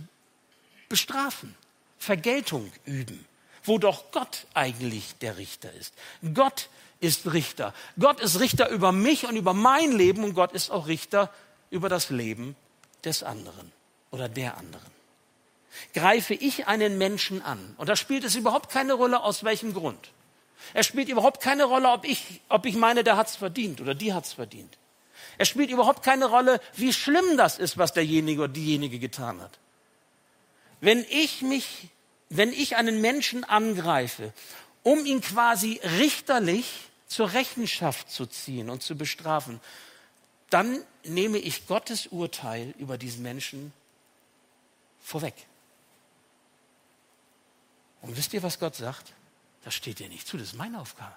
[0.89, 1.53] bestrafen,
[1.97, 3.25] Vergeltung üben,
[3.67, 5.93] wo doch Gott eigentlich der Richter ist.
[6.33, 7.73] Gott ist Richter.
[7.99, 11.31] Gott ist Richter über mich und über mein Leben und Gott ist auch Richter
[11.69, 12.55] über das Leben
[13.03, 13.71] des anderen
[14.11, 14.97] oder der anderen.
[15.93, 20.11] Greife ich einen Menschen an, und da spielt es überhaupt keine Rolle, aus welchem Grund.
[20.73, 24.13] Es spielt überhaupt keine Rolle, ob ich, ob ich meine, der hat's verdient oder die
[24.13, 24.77] hat's verdient.
[25.37, 29.59] Es spielt überhaupt keine Rolle, wie schlimm das ist, was derjenige oder diejenige getan hat.
[30.79, 31.89] Wenn ich mich,
[32.29, 34.33] wenn ich einen Menschen angreife,
[34.83, 39.61] um ihn quasi richterlich zur Rechenschaft zu ziehen und zu bestrafen,
[40.49, 43.73] dann nehme ich Gottes Urteil über diesen Menschen
[45.01, 45.33] vorweg.
[48.01, 49.13] Und wisst ihr, was Gott sagt?
[49.63, 51.15] Das steht dir nicht zu, das ist meine Aufgabe.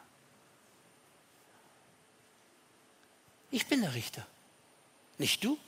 [3.51, 4.27] Ich bin der Richter,
[5.19, 5.59] nicht du.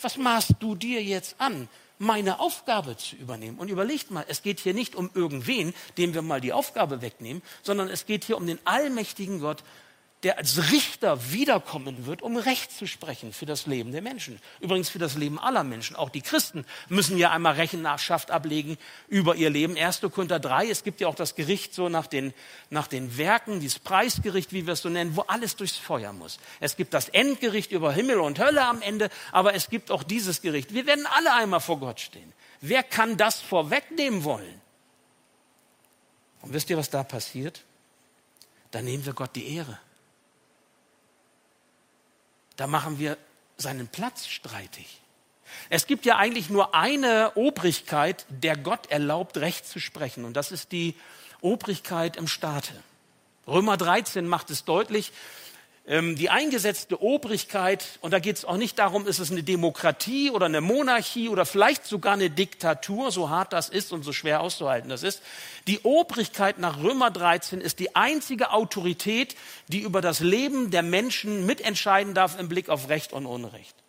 [0.00, 1.68] Was maßt du dir jetzt an,
[2.02, 3.58] meine Aufgabe zu übernehmen?
[3.58, 7.42] Und überlegt mal, es geht hier nicht um irgendwen, dem wir mal die Aufgabe wegnehmen,
[7.62, 9.62] sondern es geht hier um den allmächtigen Gott,
[10.22, 14.40] der als Richter wiederkommen wird, um Recht zu sprechen für das Leben der Menschen.
[14.60, 15.96] Übrigens für das Leben aller Menschen.
[15.96, 19.76] Auch die Christen müssen ja einmal Rechenschaft ablegen über ihr Leben.
[19.76, 20.00] 1.
[20.00, 22.32] Korinther 3, es gibt ja auch das Gericht so nach den,
[22.70, 26.38] nach den Werken, dieses Preisgericht, wie wir es so nennen, wo alles durchs Feuer muss.
[26.60, 30.40] Es gibt das Endgericht über Himmel und Hölle am Ende, aber es gibt auch dieses
[30.40, 30.72] Gericht.
[30.72, 32.32] Wir werden alle einmal vor Gott stehen.
[32.60, 34.60] Wer kann das vorwegnehmen wollen?
[36.42, 37.64] Und wisst ihr, was da passiert?
[38.70, 39.78] Da nehmen wir Gott die Ehre.
[42.56, 43.16] Da machen wir
[43.56, 45.00] seinen Platz streitig.
[45.68, 50.24] Es gibt ja eigentlich nur eine Obrigkeit, der Gott erlaubt, Recht zu sprechen.
[50.24, 50.94] Und das ist die
[51.40, 52.72] Obrigkeit im Staate.
[53.46, 55.12] Römer 13 macht es deutlich,
[55.84, 60.46] die eingesetzte Obrigkeit, und da geht es auch nicht darum, ist es eine Demokratie oder
[60.46, 64.88] eine Monarchie oder vielleicht sogar eine Diktatur, so hart das ist und so schwer auszuhalten
[64.88, 65.22] das ist.
[65.66, 69.34] Die Obrigkeit nach Römer 13 ist die einzige Autorität,
[69.66, 73.81] die über das Leben der Menschen mitentscheiden darf im Blick auf Recht und Unrecht.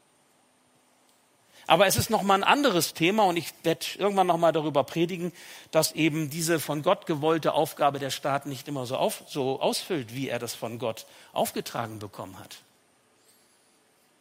[1.65, 4.83] Aber es ist noch mal ein anderes Thema und ich werde irgendwann noch mal darüber
[4.83, 5.31] predigen,
[5.71, 10.13] dass eben diese von Gott gewollte Aufgabe der Staat nicht immer so, auf, so ausfüllt,
[10.13, 12.57] wie er das von Gott aufgetragen bekommen hat.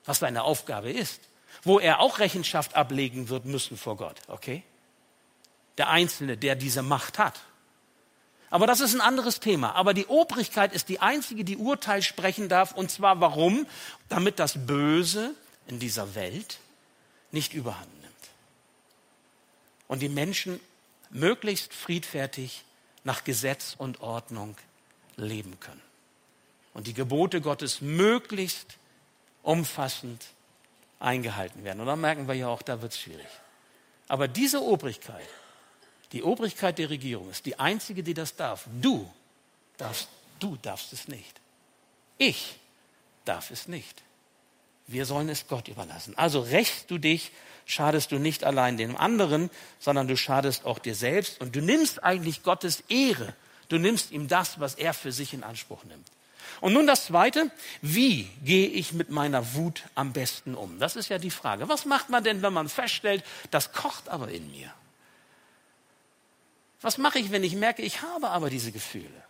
[0.05, 1.21] Was seine Aufgabe ist,
[1.65, 4.63] wo er auch Rechenschaft ablegen wird müssen vor Gott, okay?
[5.79, 7.41] Der Einzelne, der diese Macht hat.
[8.51, 9.75] Aber das ist ein anderes Thema.
[9.75, 12.73] Aber die Obrigkeit ist die einzige, die Urteil sprechen darf.
[12.73, 13.67] Und zwar warum?
[14.11, 15.35] Damit das Böse
[15.69, 16.59] in dieser Welt
[17.33, 18.15] nicht überhand nimmt.
[19.89, 20.61] Und die Menschen
[21.11, 22.65] möglichst friedfertig
[23.05, 24.57] nach Gesetz und Ordnung
[25.17, 25.83] leben können.
[26.75, 28.79] und die Gebote Gottes möglichst
[29.43, 30.25] umfassend
[31.01, 31.81] eingehalten werden.
[31.81, 33.27] Und dann merken wir ja auch, da wird es schwierig.
[34.09, 35.29] Aber diese Obrigkeit,
[36.13, 38.67] die Obrigkeit der Regierung ist die einzige, die das darf.
[38.81, 39.11] Du
[39.77, 41.41] darfst, du darfst es nicht.
[42.19, 42.59] Ich
[43.25, 44.03] darf es nicht.
[44.93, 46.17] Wir sollen es Gott überlassen.
[46.17, 47.33] Also rächst du dich,
[47.67, 52.03] schadest du nicht allein dem anderen, sondern du schadest auch dir selbst und du nimmst
[52.03, 53.35] eigentlich Gottes Ehre.
[53.69, 56.07] Du nimmst ihm das, was er für sich in Anspruch nimmt.
[56.61, 57.51] Und nun das Zweite,
[57.81, 60.79] wie gehe ich mit meiner Wut am besten um?
[60.79, 61.69] Das ist ja die Frage.
[61.69, 64.73] Was macht man denn, wenn man feststellt, das kocht aber in mir?
[66.83, 69.23] Was mache ich, wenn ich merke, ich habe aber diese Gefühle?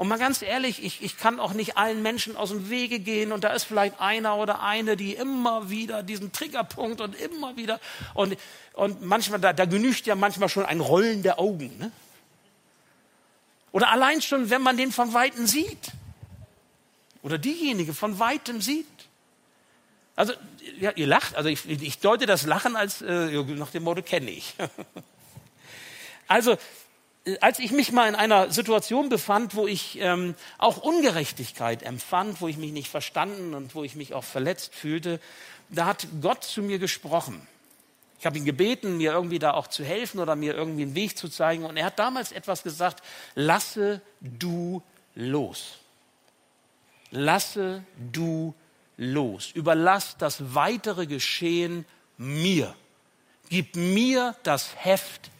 [0.00, 3.32] Und mal ganz ehrlich, ich, ich kann auch nicht allen Menschen aus dem Wege gehen
[3.32, 7.78] und da ist vielleicht einer oder eine, die immer wieder diesen Triggerpunkt und immer wieder
[8.14, 8.38] und,
[8.72, 11.76] und manchmal, da, da genügt ja manchmal schon ein Rollen der Augen.
[11.76, 11.92] Ne?
[13.72, 15.92] Oder allein schon, wenn man den von Weitem sieht
[17.22, 18.86] oder diejenige von weitem sieht.
[20.16, 20.32] Also,
[20.78, 24.30] ja, ihr lacht, also ich, ich deute das Lachen als äh, nach dem Motto kenne
[24.30, 24.54] ich.
[26.26, 26.56] also,
[27.40, 32.48] als ich mich mal in einer Situation befand, wo ich ähm, auch Ungerechtigkeit empfand, wo
[32.48, 35.20] ich mich nicht verstanden und wo ich mich auch verletzt fühlte,
[35.68, 37.46] da hat Gott zu mir gesprochen.
[38.18, 41.16] Ich habe ihn gebeten, mir irgendwie da auch zu helfen oder mir irgendwie einen Weg
[41.16, 41.64] zu zeigen.
[41.64, 43.02] Und er hat damals etwas gesagt,
[43.34, 44.82] lasse du
[45.14, 45.80] los
[47.10, 48.54] lasse du
[48.96, 49.50] los.
[49.52, 51.84] Überlass das weitere Geschehen
[52.16, 52.74] mir.
[53.48, 55.30] Gib mir das Heft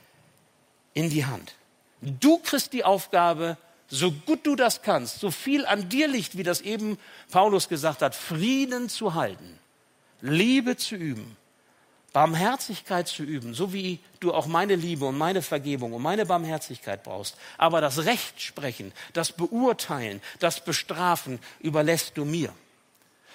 [0.95, 1.55] in die Hand.
[2.01, 3.57] Du kriegst die Aufgabe,
[3.89, 6.99] so gut du das kannst, so viel an dir liegt, wie das eben
[7.31, 9.59] Paulus gesagt hat, Frieden zu halten,
[10.21, 11.37] Liebe zu üben,
[12.13, 17.03] Barmherzigkeit zu üben, so wie du auch meine Liebe und meine Vergebung und meine Barmherzigkeit
[17.03, 17.37] brauchst.
[17.59, 22.53] Aber das Recht sprechen, das Beurteilen, das Bestrafen überlässt du mir.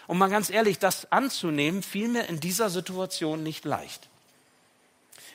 [0.07, 4.07] Und mal ganz ehrlich, das anzunehmen, fiel mir in dieser Situation nicht leicht.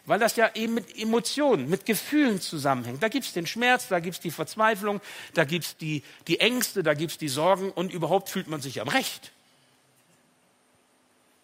[0.06, 3.02] Weil das ja eben mit Emotionen, mit Gefühlen zusammenhängt.
[3.02, 5.00] Da gibt's den Schmerz, da gibt's die Verzweiflung,
[5.34, 8.88] da gibt's die, die Ängste, da gibt's die Sorgen und überhaupt fühlt man sich am
[8.88, 9.32] Recht.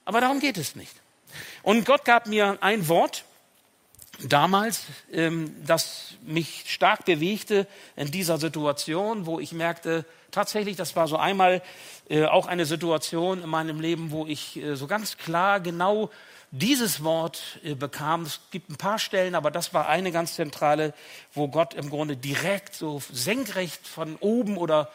[0.04, 0.94] Aber darum geht es nicht.
[1.62, 3.24] Und Gott gab mir ein Wort
[4.22, 7.66] damals, ähm, das mich stark bewegte
[7.96, 11.62] in dieser Situation, wo ich merkte, tatsächlich, das war so einmal
[12.08, 16.10] äh, auch eine Situation in meinem Leben, wo ich äh, so ganz klar genau
[16.58, 18.22] dieses Wort äh, bekam.
[18.22, 20.94] Es gibt ein paar Stellen, aber das war eine ganz zentrale,
[21.34, 24.90] wo Gott im Grunde direkt so senkrecht von oben oder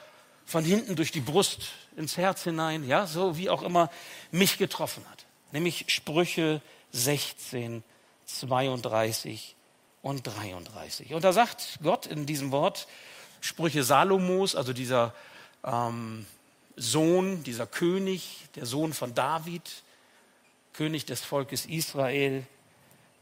[0.45, 3.89] von hinten durch die Brust ins Herz hinein, ja, so wie auch immer,
[4.31, 7.83] mich getroffen hat nämlich Sprüche 16,
[8.25, 9.55] 32
[10.01, 11.13] und 33.
[11.13, 12.87] Und da sagt Gott in diesem Wort,
[13.41, 15.13] Sprüche Salomos, also dieser
[15.63, 16.25] ähm,
[16.75, 19.83] Sohn, dieser König, der Sohn von David,
[20.73, 22.45] König des Volkes Israel,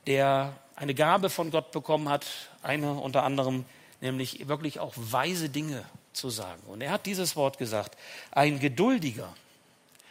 [0.08, 2.26] der eine Gabe von Gott bekommen hat,
[2.62, 3.66] eine unter anderem,
[4.02, 5.84] nämlich wirklich auch weise Dinge
[6.14, 6.62] zu sagen.
[6.68, 7.98] Und er hat dieses Wort gesagt,
[8.32, 9.34] ein Geduldiger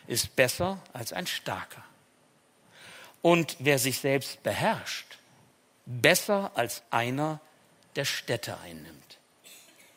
[0.07, 1.83] ist besser als ein Starker
[3.23, 5.19] und wer sich selbst beherrscht,
[5.87, 7.41] besser als einer,
[7.97, 9.19] der Städte einnimmt.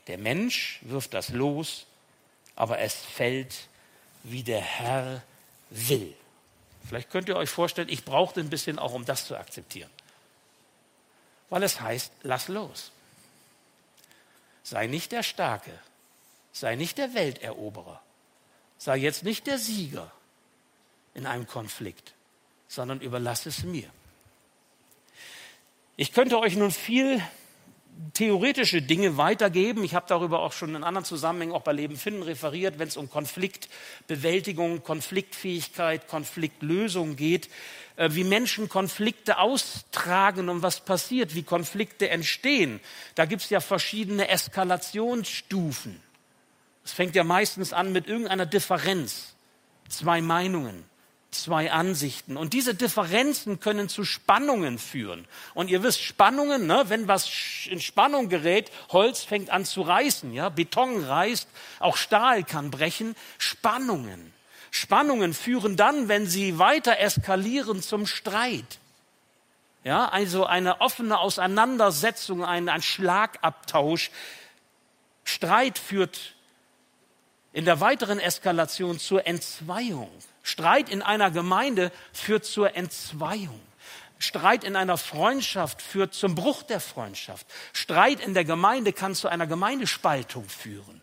[0.07, 1.85] Der Mensch wirft das los,
[2.55, 3.67] aber es fällt,
[4.23, 5.21] wie der Herr
[5.69, 6.13] will.
[6.87, 9.89] Vielleicht könnt ihr euch vorstellen, ich brauchte ein bisschen auch, um das zu akzeptieren.
[11.49, 12.91] Weil es heißt, lass los.
[14.63, 15.77] Sei nicht der Starke,
[16.51, 18.01] sei nicht der Welteroberer,
[18.77, 20.11] sei jetzt nicht der Sieger
[21.13, 22.13] in einem Konflikt,
[22.67, 23.89] sondern überlass es mir.
[25.97, 27.21] Ich könnte euch nun viel
[28.13, 29.83] theoretische Dinge weitergeben.
[29.83, 32.97] Ich habe darüber auch schon in anderen Zusammenhängen, auch bei Leben finden, referiert, wenn es
[32.97, 37.49] um Konfliktbewältigung, Konfliktfähigkeit, Konfliktlösung geht,
[37.95, 42.79] äh, wie Menschen Konflikte austragen und was passiert, wie Konflikte entstehen.
[43.15, 46.01] Da gibt es ja verschiedene Eskalationsstufen.
[46.83, 49.35] Es fängt ja meistens an mit irgendeiner Differenz,
[49.87, 50.90] zwei Meinungen
[51.31, 52.37] zwei Ansichten.
[52.37, 55.25] Und diese Differenzen können zu Spannungen führen.
[55.53, 57.29] Und ihr wisst, Spannungen, ne, wenn was
[57.69, 61.47] in Spannung gerät, Holz fängt an zu reißen, ja, Beton reißt,
[61.79, 63.15] auch Stahl kann brechen.
[63.37, 64.33] Spannungen.
[64.71, 68.79] Spannungen führen dann, wenn sie weiter eskalieren, zum Streit.
[69.83, 74.11] Ja, also eine offene Auseinandersetzung, ein, ein Schlagabtausch.
[75.23, 76.35] Streit führt
[77.51, 80.09] in der weiteren Eskalation zur Entzweiung.
[80.43, 83.59] Streit in einer Gemeinde führt zur Entzweiung.
[84.19, 87.47] Streit in einer Freundschaft führt zum Bruch der Freundschaft.
[87.73, 91.01] Streit in der Gemeinde kann zu einer Gemeindespaltung führen.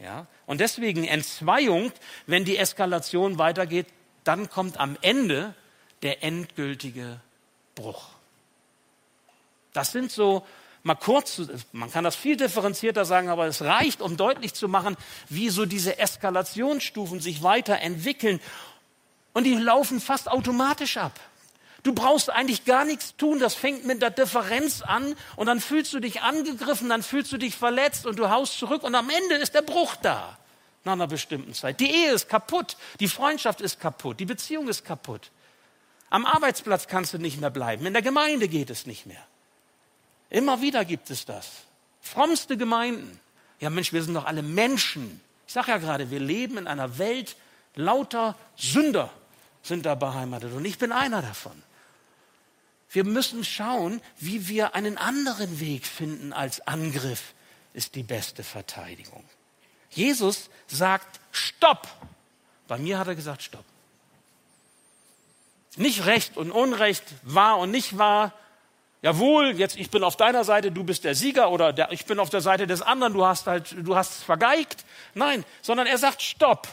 [0.00, 0.26] Ja?
[0.46, 1.92] Und deswegen Entzweiung,
[2.26, 3.86] wenn die Eskalation weitergeht,
[4.24, 5.54] dann kommt am Ende
[6.02, 7.20] der endgültige
[7.74, 8.10] Bruch.
[9.72, 10.46] Das sind so
[10.88, 11.40] mal kurz,
[11.72, 14.96] man kann das viel differenzierter sagen, aber es reicht, um deutlich zu machen,
[15.28, 18.40] wie so diese Eskalationsstufen sich weiterentwickeln.
[19.34, 21.12] Und die laufen fast automatisch ab.
[21.84, 23.38] Du brauchst eigentlich gar nichts tun.
[23.38, 27.38] Das fängt mit der Differenz an und dann fühlst du dich angegriffen, dann fühlst du
[27.38, 30.36] dich verletzt und du haust zurück und am Ende ist der Bruch da.
[30.84, 31.80] Nach einer bestimmten Zeit.
[31.80, 32.76] Die Ehe ist kaputt.
[32.98, 34.18] Die Freundschaft ist kaputt.
[34.18, 35.30] Die Beziehung ist kaputt.
[36.10, 37.84] Am Arbeitsplatz kannst du nicht mehr bleiben.
[37.84, 39.24] In der Gemeinde geht es nicht mehr.
[40.30, 41.48] Immer wieder gibt es das.
[42.00, 43.20] Frommste Gemeinden.
[43.60, 45.20] Ja Mensch, wir sind doch alle Menschen.
[45.46, 47.36] Ich sage ja gerade, wir leben in einer Welt
[47.74, 49.10] lauter Sünder
[49.62, 51.62] sind da beheimatet und ich bin einer davon.
[52.90, 57.34] Wir müssen schauen, wie wir einen anderen Weg finden als Angriff
[57.74, 59.24] ist die beste Verteidigung.
[59.90, 61.86] Jesus sagt Stopp.
[62.66, 63.64] Bei mir hat er gesagt Stopp.
[65.76, 68.32] Nicht Recht und Unrecht, wahr und nicht wahr.
[69.00, 72.18] Jawohl, jetzt ich bin auf deiner Seite, du bist der Sieger oder der, ich bin
[72.18, 74.84] auf der Seite des anderen, du hast halt, du hast es vergeigt.
[75.14, 76.68] Nein, sondern er sagt Stopp.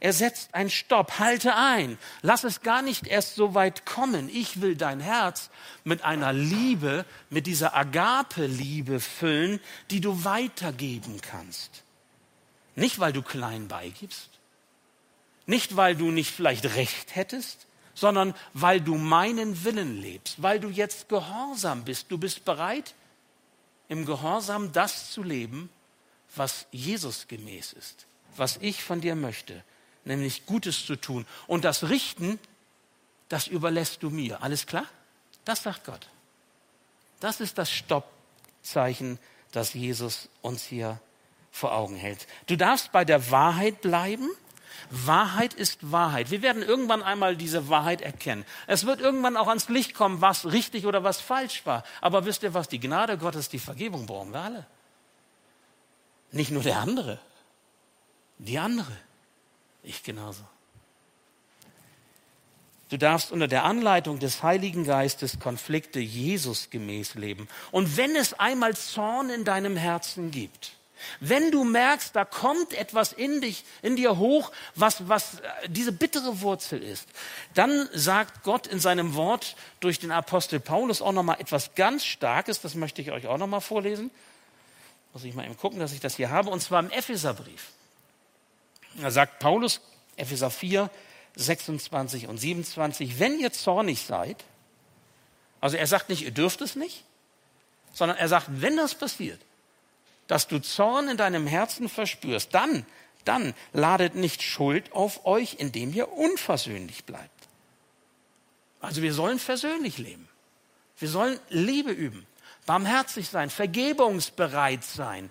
[0.00, 4.28] Er setzt ein Stopp, halte ein, lass es gar nicht erst so weit kommen.
[4.28, 5.48] Ich will dein Herz
[5.82, 9.60] mit einer Liebe, mit dieser Agape-Liebe füllen,
[9.90, 11.84] die du weitergeben kannst.
[12.74, 14.28] Nicht, weil du klein beigibst,
[15.46, 20.68] nicht, weil du nicht vielleicht recht hättest, sondern weil du meinen Willen lebst, weil du
[20.68, 22.06] jetzt gehorsam bist.
[22.10, 22.94] Du bist bereit,
[23.88, 25.70] im Gehorsam das zu leben,
[26.34, 29.62] was Jesus gemäß ist, was ich von dir möchte
[30.04, 31.26] nämlich Gutes zu tun.
[31.46, 32.38] Und das Richten,
[33.28, 34.42] das überlässt du mir.
[34.42, 34.86] Alles klar?
[35.44, 36.08] Das sagt Gott.
[37.20, 39.18] Das ist das Stoppzeichen,
[39.52, 41.00] das Jesus uns hier
[41.50, 42.26] vor Augen hält.
[42.46, 44.28] Du darfst bei der Wahrheit bleiben.
[44.90, 46.30] Wahrheit ist Wahrheit.
[46.30, 48.44] Wir werden irgendwann einmal diese Wahrheit erkennen.
[48.66, 51.84] Es wird irgendwann auch ans Licht kommen, was richtig oder was falsch war.
[52.00, 52.68] Aber wisst ihr was?
[52.68, 54.66] Die Gnade Gottes, die Vergebung brauchen wir alle.
[56.32, 57.18] Nicht nur der andere,
[58.38, 58.96] die andere.
[59.82, 60.42] Ich genauso.
[62.88, 67.48] Du darfst unter der Anleitung des Heiligen Geistes Konflikte Jesus gemäß leben.
[67.70, 70.76] Und wenn es einmal Zorn in deinem Herzen gibt,
[71.20, 75.92] wenn du merkst, da kommt etwas in dich, in dir hoch, was, was äh, diese
[75.92, 77.08] bittere Wurzel ist,
[77.54, 82.60] dann sagt Gott in seinem Wort durch den Apostel Paulus auch nochmal etwas ganz Starkes,
[82.60, 84.10] das möchte ich euch auch nochmal vorlesen.
[85.12, 87.68] Muss ich mal eben gucken, dass ich das hier habe, und zwar im Epheserbrief.
[88.96, 89.80] Da sagt Paulus,
[90.16, 90.90] Epheser 4,
[91.36, 94.44] 26 und 27, wenn ihr zornig seid,
[95.60, 97.04] also er sagt nicht, ihr dürft es nicht,
[97.92, 99.40] sondern er sagt, wenn das passiert,
[100.26, 102.86] dass du Zorn in deinem Herzen verspürst, dann,
[103.24, 107.30] dann ladet nicht Schuld auf euch, indem ihr unversöhnlich bleibt.
[108.80, 110.28] Also wir sollen versöhnlich leben.
[110.98, 112.26] Wir sollen Liebe üben,
[112.66, 115.30] barmherzig sein, vergebungsbereit sein,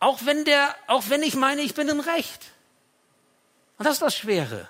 [0.00, 2.40] auch wenn, der, auch wenn ich meine, ich bin im Recht.
[3.78, 4.68] Und das ist das Schwere.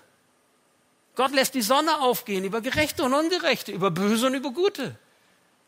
[1.15, 4.97] Gott lässt die Sonne aufgehen über Gerechte und Ungerechte, über Böse und über Gute.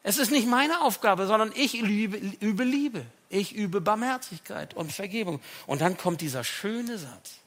[0.02, 3.06] Es ist nicht meine Aufgabe, sondern ich übe, übe Liebe.
[3.34, 5.40] Ich übe Barmherzigkeit und Vergebung.
[5.66, 7.38] Und dann kommt dieser schöne Satz.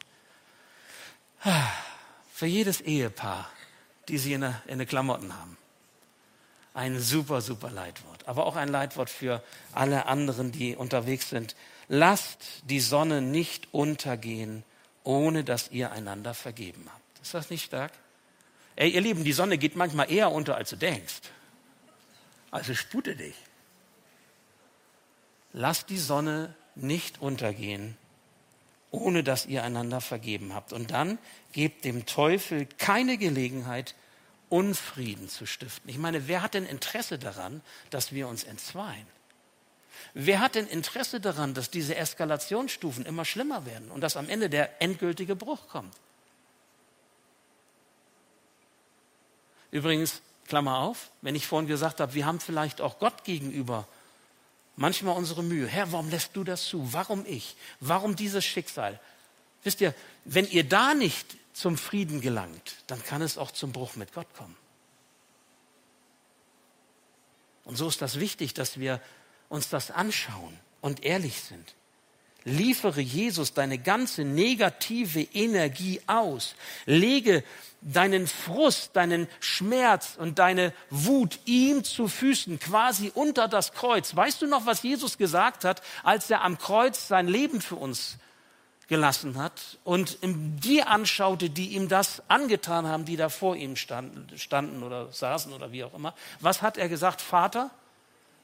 [2.34, 3.50] Für jedes Ehepaar,
[4.08, 5.58] die sie in den in Klamotten haben.
[6.74, 8.28] Ein super, super Leitwort.
[8.28, 11.56] Aber auch ein Leitwort für alle anderen, die unterwegs sind
[11.88, 14.64] lasst die Sonne nicht untergehen,
[15.04, 17.22] ohne dass ihr einander vergeben habt.
[17.22, 17.92] Ist das nicht stark?
[18.76, 21.22] Ey, ihr Lieben, die Sonne geht manchmal eher unter, als du denkst.
[22.52, 23.36] Also spute dich.
[25.60, 27.98] Lasst die Sonne nicht untergehen,
[28.92, 30.72] ohne dass ihr einander vergeben habt.
[30.72, 31.18] Und dann
[31.52, 33.96] gebt dem Teufel keine Gelegenheit,
[34.50, 35.90] Unfrieden zu stiften.
[35.90, 39.08] Ich meine, wer hat denn Interesse daran, dass wir uns entzweien?
[40.14, 44.52] Wer hat denn Interesse daran, dass diese Eskalationsstufen immer schlimmer werden und dass am Ende
[44.52, 45.96] der endgültige Bruch kommt?
[49.72, 53.88] Übrigens, Klammer auf, wenn ich vorhin gesagt habe, wir haben vielleicht auch Gott gegenüber
[54.78, 55.68] manchmal unsere Mühe.
[55.68, 56.94] Herr, warum lässt du das zu?
[56.94, 57.58] Warum ich?
[57.82, 59.00] Warum dieses Schicksal?
[59.64, 63.96] Wisst ihr, wenn ihr da nicht zum Frieden gelangt, dann kann es auch zum Bruch
[63.98, 64.56] mit Gott kommen.
[67.66, 69.02] Und so ist das wichtig, dass wir
[69.50, 71.76] uns das anschauen und ehrlich sind.
[72.48, 76.56] Liefere Jesus deine ganze negative Energie aus.
[76.86, 77.44] Lege
[77.82, 84.16] deinen Frust, deinen Schmerz und deine Wut ihm zu Füßen, quasi unter das Kreuz.
[84.16, 88.18] Weißt du noch, was Jesus gesagt hat, als er am Kreuz sein Leben für uns
[88.88, 94.26] gelassen hat und die anschaute, die ihm das angetan haben, die da vor ihm standen,
[94.38, 96.16] standen oder saßen oder wie auch immer.
[96.40, 97.20] Was hat er gesagt?
[97.20, 97.72] Vater,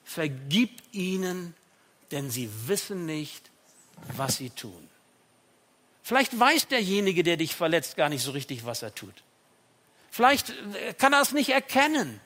[0.03, 1.55] vergib ihnen,
[2.11, 3.52] denn sie wissen nicht,
[4.15, 4.89] was sie tun.
[6.01, 9.13] Vielleicht weiß derjenige, der dich verletzt, gar nicht so richtig, was er tut.
[10.11, 12.19] Vielleicht äh, kann er es nicht erkennen.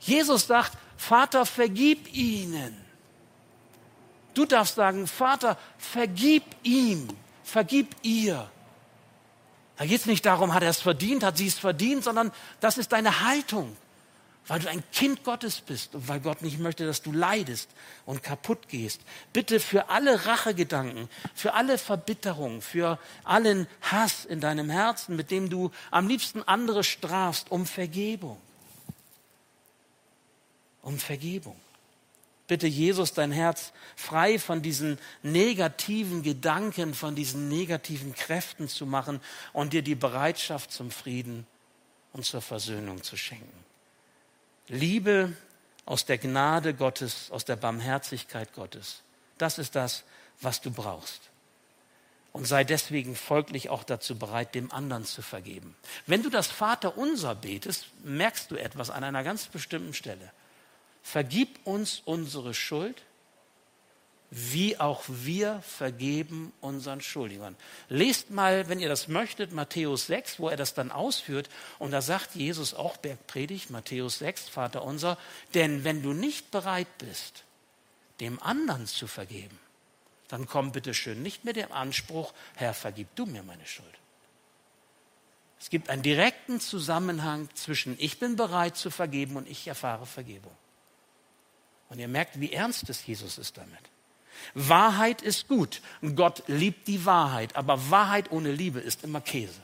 [0.00, 2.76] Jesus sagt, Vater, vergib ihnen.
[4.34, 7.08] Du darfst sagen, Vater, vergib ihm
[7.46, 8.50] vergib ihr.
[9.76, 12.76] Da geht es nicht darum, hat er es verdient, hat sie es verdient, sondern das
[12.78, 13.76] ist deine Haltung,
[14.48, 17.68] weil du ein Kind Gottes bist und weil Gott nicht möchte, dass du leidest
[18.04, 19.00] und kaputt gehst.
[19.32, 25.50] Bitte für alle Rachegedanken, für alle Verbitterung, für allen Hass in deinem Herzen, mit dem
[25.50, 28.40] du am liebsten andere strafst, um Vergebung.
[30.82, 31.56] Um Vergebung.
[32.46, 39.20] Bitte Jesus dein Herz frei von diesen negativen Gedanken, von diesen negativen Kräften zu machen
[39.52, 41.44] und dir die Bereitschaft zum Frieden
[42.12, 43.66] und zur Versöhnung zu schenken.
[44.68, 45.32] Liebe
[45.84, 49.02] aus der Gnade Gottes, aus der Barmherzigkeit Gottes.
[49.38, 50.04] Das ist das,
[50.40, 51.20] was du brauchst.
[52.32, 55.74] Und sei deswegen folglich auch dazu bereit, dem anderen zu vergeben.
[56.06, 60.32] Wenn du das Vaterunser betest, merkst du etwas an einer ganz bestimmten Stelle
[61.06, 63.02] vergib uns unsere Schuld,
[64.30, 67.56] wie auch wir vergeben unseren Schuldigern.
[67.88, 71.48] Lest mal, wenn ihr das möchtet, Matthäus 6, wo er das dann ausführt.
[71.78, 75.16] Und da sagt Jesus auch Bergpredigt, Matthäus 6, Vater unser,
[75.54, 77.44] denn wenn du nicht bereit bist,
[78.20, 79.58] dem anderen zu vergeben,
[80.28, 83.86] dann komm bitte schön nicht mit dem Anspruch, Herr, vergib du mir meine Schuld.
[85.60, 90.54] Es gibt einen direkten Zusammenhang zwischen ich bin bereit zu vergeben und ich erfahre Vergebung.
[91.88, 93.78] Und ihr merkt, wie ernst es Jesus ist damit.
[94.54, 95.80] Wahrheit ist gut.
[96.14, 97.56] Gott liebt die Wahrheit.
[97.56, 99.60] Aber Wahrheit ohne Liebe ist immer Käse.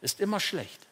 [0.00, 0.86] Ist immer schlecht.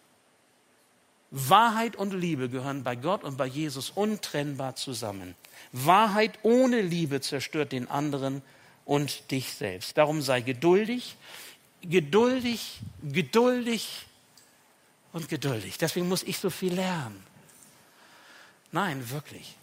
[1.31, 5.35] Wahrheit und Liebe gehören bei Gott und bei Jesus untrennbar zusammen.
[5.73, 8.43] Wahrheit ohne Liebe zerstört den anderen
[8.85, 9.99] und dich selbst.
[9.99, 11.17] Darum sei geduldig,
[11.83, 14.07] geduldig, geduldig
[15.13, 15.79] und geduldig.
[15.79, 17.23] Deswegen muss ich so viel lernen.
[18.73, 19.57] Nein, wirklich,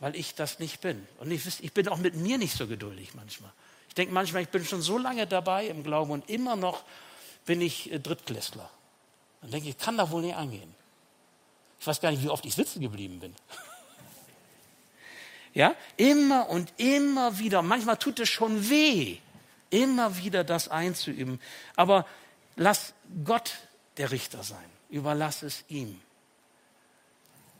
[0.00, 1.06] weil ich das nicht bin.
[1.18, 3.50] Und ich, ich bin auch mit mir nicht so geduldig manchmal.
[3.88, 6.84] Ich denke manchmal, ich bin schon so lange dabei im Glauben und immer noch
[7.46, 8.68] bin ich äh, Drittklässler.
[9.40, 10.74] Dann denke ich, ich kann da wohl nicht angehen.
[11.80, 13.34] Ich weiß gar nicht, wie oft ich sitzen geblieben bin.
[15.54, 17.62] ja, immer und immer wieder.
[17.62, 19.18] Manchmal tut es schon weh,
[19.70, 21.40] immer wieder das einzuüben.
[21.76, 22.06] Aber
[22.56, 22.94] lass
[23.24, 23.54] Gott
[23.96, 24.64] der Richter sein.
[24.90, 26.00] Überlass es ihm.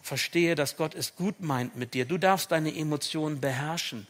[0.08, 2.06] Verstehe, dass Gott es gut meint mit dir.
[2.06, 4.06] Du darfst deine Emotionen beherrschen.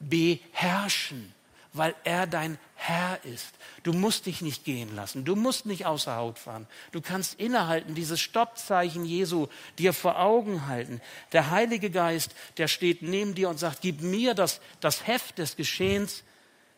[0.00, 1.34] Beherrschen,
[1.74, 3.50] weil er dein Herr ist.
[3.82, 5.26] Du musst dich nicht gehen lassen.
[5.26, 6.66] Du musst nicht außer Haut fahren.
[6.90, 9.46] Du kannst innehalten, dieses Stoppzeichen Jesu
[9.78, 11.02] dir vor Augen halten.
[11.32, 15.56] Der Heilige Geist, der steht neben dir und sagt, gib mir das, das Heft des
[15.56, 16.22] Geschehens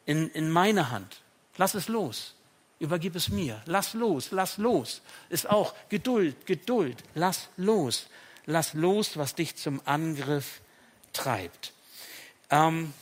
[0.05, 1.23] in, in meine Hand.
[1.59, 2.35] Lass es los.
[2.81, 3.63] Übergib es mir.
[3.67, 5.01] Lass los, lass los.
[5.29, 7.05] Ist auch Geduld, Geduld.
[7.15, 8.09] Lass los
[8.47, 10.61] lass los, was dich zum Angriff
[11.13, 11.73] treibt.
[12.51, 12.93] Ähm,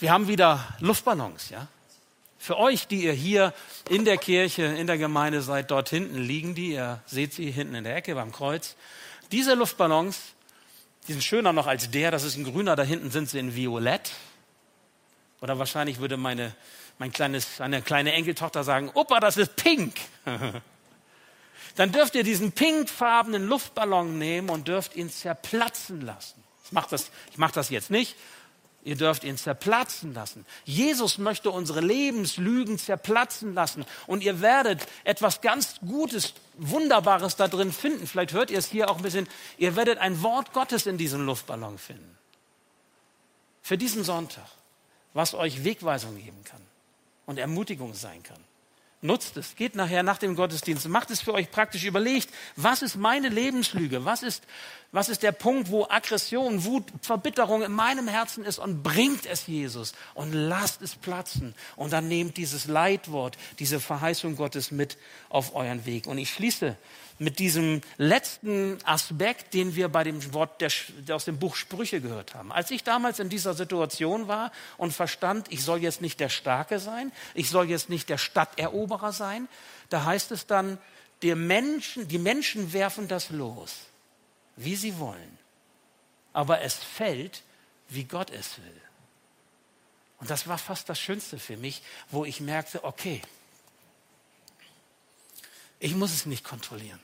[0.00, 1.68] wir haben wieder Luftballons, ja?
[2.38, 3.54] Für euch, die ihr hier
[3.88, 7.74] in der Kirche, in der Gemeinde seid, dort hinten liegen die, ihr seht sie hinten
[7.74, 8.76] in der Ecke beim Kreuz.
[9.32, 10.20] Diese Luftballons,
[11.08, 13.56] die sind schöner noch als der, das ist ein grüner, da hinten sind sie in
[13.56, 14.12] Violett.
[15.40, 16.54] Oder wahrscheinlich würde meine,
[16.98, 19.94] mein kleines, eine kleine Enkeltochter sagen, Opa, das ist pink.
[21.76, 26.42] dann dürft ihr diesen pinkfarbenen Luftballon nehmen und dürft ihn zerplatzen lassen.
[26.64, 28.16] Ich mache das, ich mach das jetzt nicht.
[28.84, 30.44] Ihr dürft ihn zerplatzen lassen.
[30.64, 33.86] Jesus möchte unsere Lebenslügen zerplatzen lassen.
[34.06, 38.06] Und ihr werdet etwas ganz Gutes, Wunderbares da drin finden.
[38.06, 39.26] Vielleicht hört ihr es hier auch ein bisschen.
[39.56, 42.18] Ihr werdet ein Wort Gottes in diesem Luftballon finden.
[43.62, 44.46] Für diesen Sonntag,
[45.14, 46.60] was euch Wegweisung geben kann
[47.24, 48.44] und Ermutigung sein kann.
[49.04, 49.54] Nutzt es.
[49.54, 50.88] Geht nachher nach dem Gottesdienst.
[50.88, 51.84] Macht es für euch praktisch.
[51.84, 54.06] Überlegt, was ist meine Lebenslüge?
[54.06, 54.44] Was ist,
[54.92, 59.46] was ist der Punkt, wo Aggression, Wut, Verbitterung in meinem Herzen ist und bringt es
[59.46, 61.54] Jesus und lasst es platzen.
[61.76, 64.96] Und dann nehmt dieses Leitwort, diese Verheißung Gottes mit
[65.28, 66.06] auf euren Weg.
[66.06, 66.74] Und ich schließe
[67.18, 70.70] mit diesem letzten Aspekt, den wir bei dem Wort der,
[71.14, 72.52] aus dem Buch Sprüche gehört haben.
[72.52, 76.78] Als ich damals in dieser Situation war und verstand, ich soll jetzt nicht der Starke
[76.78, 79.48] sein, ich soll jetzt nicht der Stadteroberer sein,
[79.90, 80.78] da heißt es dann,
[81.22, 83.76] der Menschen, die Menschen werfen das los,
[84.56, 85.38] wie sie wollen.
[86.32, 87.42] Aber es fällt,
[87.88, 88.80] wie Gott es will.
[90.18, 93.20] Und das war fast das Schönste für mich, wo ich merkte, okay,
[95.84, 96.98] ich muss es nicht kontrollieren.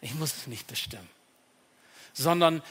[0.00, 1.08] Ich muss es nicht bestimmen.
[2.12, 2.62] Sondern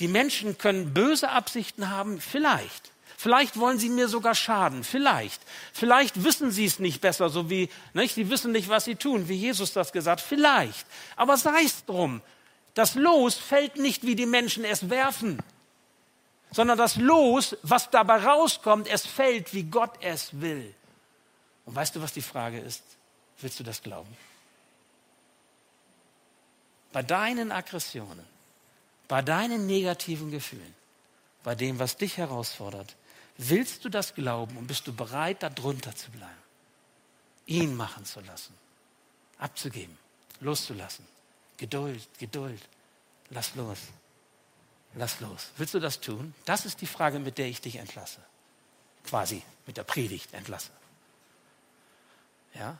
[0.00, 2.90] die Menschen können böse Absichten haben, vielleicht.
[3.16, 5.40] Vielleicht wollen sie mir sogar schaden, vielleicht.
[5.72, 8.16] Vielleicht wissen sie es nicht besser, so wie, nicht?
[8.16, 10.88] sie wissen nicht, was sie tun, wie Jesus das gesagt, vielleicht.
[11.14, 12.20] Aber sei es drum.
[12.74, 15.38] Das Los fällt nicht, wie die Menschen es werfen,
[16.50, 20.74] sondern das Los, was dabei rauskommt, es fällt, wie Gott es will.
[21.64, 22.82] Und weißt du, was die Frage ist?
[23.40, 24.16] Willst du das glauben?
[26.92, 28.26] Bei deinen Aggressionen,
[29.08, 30.74] bei deinen negativen Gefühlen,
[31.42, 32.94] bei dem, was dich herausfordert,
[33.38, 36.32] willst du das glauben und bist du bereit, darunter zu bleiben?
[37.46, 38.54] Ihn machen zu lassen,
[39.38, 39.98] abzugeben,
[40.40, 41.06] loszulassen.
[41.56, 42.60] Geduld, Geduld.
[43.30, 43.78] Lass los.
[44.94, 45.50] Lass los.
[45.56, 46.34] Willst du das tun?
[46.44, 48.20] Das ist die Frage, mit der ich dich entlasse.
[49.04, 50.70] Quasi mit der Predigt entlasse.
[52.54, 52.78] Ja?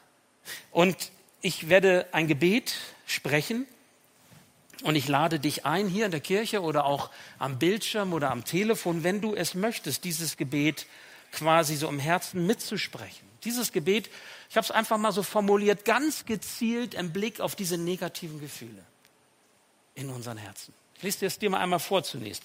[0.71, 1.11] Und
[1.41, 2.75] ich werde ein Gebet
[3.07, 3.67] sprechen
[4.83, 8.45] und ich lade dich ein, hier in der Kirche oder auch am Bildschirm oder am
[8.45, 10.87] Telefon, wenn du es möchtest, dieses Gebet
[11.31, 13.27] quasi so im Herzen mitzusprechen.
[13.45, 14.11] Dieses Gebet,
[14.51, 18.85] ich habe es einfach mal so formuliert, ganz gezielt im Blick auf diese negativen Gefühle
[19.95, 20.75] in unseren Herzen.
[20.97, 22.43] Ich lese dir es dir mal einmal vor zunächst.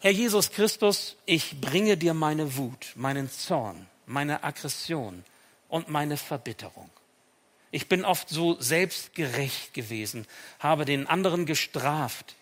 [0.00, 5.24] Herr Jesus Christus, ich bringe dir meine Wut, meinen Zorn, meine Aggression
[5.68, 6.90] und meine Verbitterung.
[7.70, 10.26] Ich bin oft so selbstgerecht gewesen,
[10.58, 12.34] habe den anderen gestraft.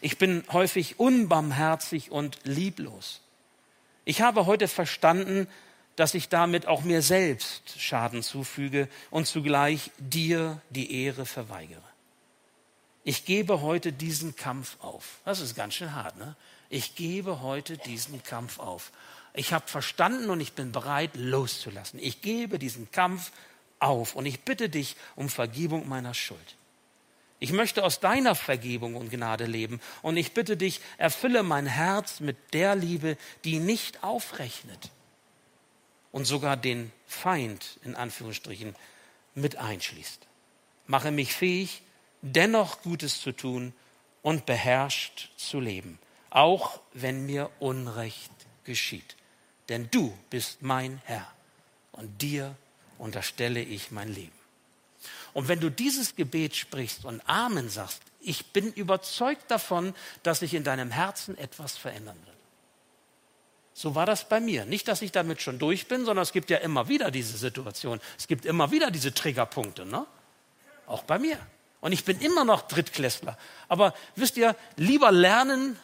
[0.00, 3.20] Ich bin häufig unbarmherzig und lieblos.
[4.04, 5.48] Ich habe heute verstanden,
[5.96, 11.82] dass ich damit auch mir selbst Schaden zufüge und zugleich dir die Ehre verweigere.
[13.04, 15.20] Ich gebe heute diesen Kampf auf.
[15.24, 16.36] Das ist ganz schön hart, ne?
[16.70, 18.90] Ich gebe heute diesen Kampf auf.
[19.34, 22.00] Ich habe verstanden und ich bin bereit loszulassen.
[22.00, 23.30] Ich gebe diesen Kampf
[23.78, 26.56] auf und ich bitte dich um Vergebung meiner Schuld.
[27.40, 32.20] Ich möchte aus deiner Vergebung und Gnade leben und ich bitte dich, erfülle mein Herz
[32.20, 34.90] mit der Liebe, die nicht aufrechnet
[36.10, 38.74] und sogar den Feind in Anführungsstrichen
[39.34, 40.26] mit einschließt.
[40.86, 41.82] Mache mich fähig,
[42.22, 43.74] dennoch Gutes zu tun
[44.22, 45.98] und beherrscht zu leben,
[46.30, 48.32] auch wenn mir Unrecht
[48.64, 49.16] geschieht.
[49.68, 51.30] Denn du bist mein Herr
[51.92, 52.56] und dir
[52.98, 54.32] unterstelle ich mein Leben.
[55.32, 60.54] Und wenn du dieses Gebet sprichst und Amen sagst, ich bin überzeugt davon, dass sich
[60.54, 62.36] in deinem Herzen etwas verändern wird.
[63.74, 64.64] So war das bei mir.
[64.64, 68.00] Nicht, dass ich damit schon durch bin, sondern es gibt ja immer wieder diese Situation.
[68.16, 70.06] Es gibt immer wieder diese Triggerpunkte, ne?
[70.86, 71.38] Auch bei mir.
[71.80, 73.36] Und ich bin immer noch Drittklässler.
[73.68, 75.76] Aber wisst ihr, lieber lernen,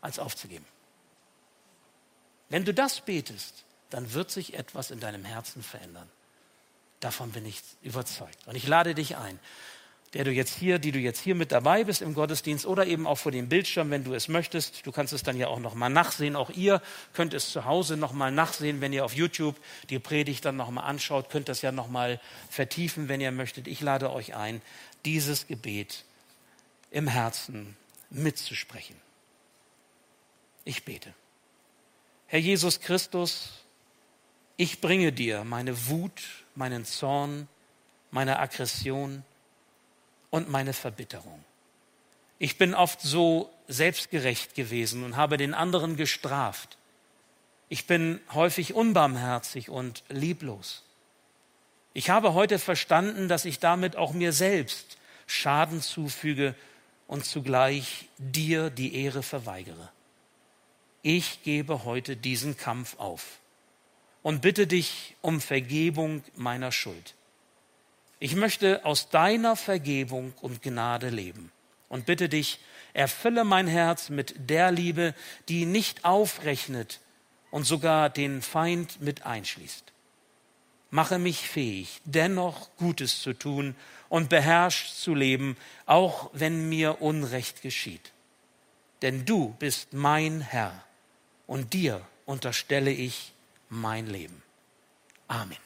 [0.00, 0.66] als aufzugeben.
[2.48, 6.08] Wenn du das betest, dann wird sich etwas in deinem Herzen verändern.
[7.06, 8.36] Davon bin ich überzeugt.
[8.48, 9.38] Und ich lade dich ein,
[10.12, 13.06] der du jetzt hier, die du jetzt hier mit dabei bist im Gottesdienst oder eben
[13.06, 14.84] auch vor dem Bildschirm, wenn du es möchtest.
[14.84, 16.34] Du kannst es dann ja auch noch mal nachsehen.
[16.34, 16.82] Auch ihr
[17.12, 19.54] könnt es zu Hause noch mal nachsehen, wenn ihr auf YouTube
[19.88, 23.68] die Predigt dann noch mal anschaut, könnt das ja noch mal vertiefen, wenn ihr möchtet.
[23.68, 24.60] Ich lade euch ein,
[25.04, 26.02] dieses Gebet
[26.90, 27.76] im Herzen
[28.10, 28.96] mitzusprechen.
[30.64, 31.14] Ich bete.
[32.26, 33.52] Herr Jesus Christus,
[34.56, 36.22] ich bringe dir meine Wut,
[36.54, 37.48] meinen Zorn,
[38.10, 39.24] meine Aggression
[40.30, 41.44] und meine Verbitterung.
[42.38, 46.78] Ich bin oft so selbstgerecht gewesen und habe den anderen gestraft.
[47.68, 50.82] Ich bin häufig unbarmherzig und lieblos.
[51.94, 56.54] Ich habe heute verstanden, dass ich damit auch mir selbst Schaden zufüge
[57.06, 59.90] und zugleich dir die Ehre verweigere.
[61.02, 63.38] Ich gebe heute diesen Kampf auf
[64.26, 67.14] und bitte dich um Vergebung meiner Schuld.
[68.18, 71.52] Ich möchte aus deiner Vergebung und Gnade leben
[71.88, 72.58] und bitte dich,
[72.92, 75.14] erfülle mein Herz mit der Liebe,
[75.48, 76.98] die nicht aufrechnet
[77.52, 79.92] und sogar den Feind mit einschließt.
[80.90, 83.76] Mache mich fähig, dennoch Gutes zu tun
[84.08, 88.10] und beherrscht zu leben, auch wenn mir Unrecht geschieht.
[89.02, 90.82] Denn du bist mein Herr
[91.46, 93.32] und dir unterstelle ich
[93.68, 94.42] mein Leben.
[95.28, 95.56] Amen.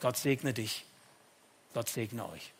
[0.00, 0.84] Gott segne dich.
[1.74, 2.52] Gott segne euch.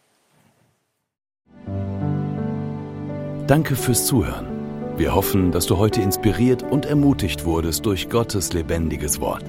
[3.47, 4.47] Danke fürs Zuhören.
[4.97, 9.45] Wir hoffen, dass du heute inspiriert und ermutigt wurdest durch Gottes lebendiges Wort.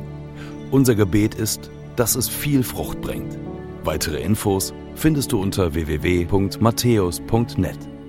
[0.71, 3.37] Unser Gebet ist, dass es viel Frucht bringt.
[3.83, 8.00] Weitere Infos findest du unter www.matthäus.net.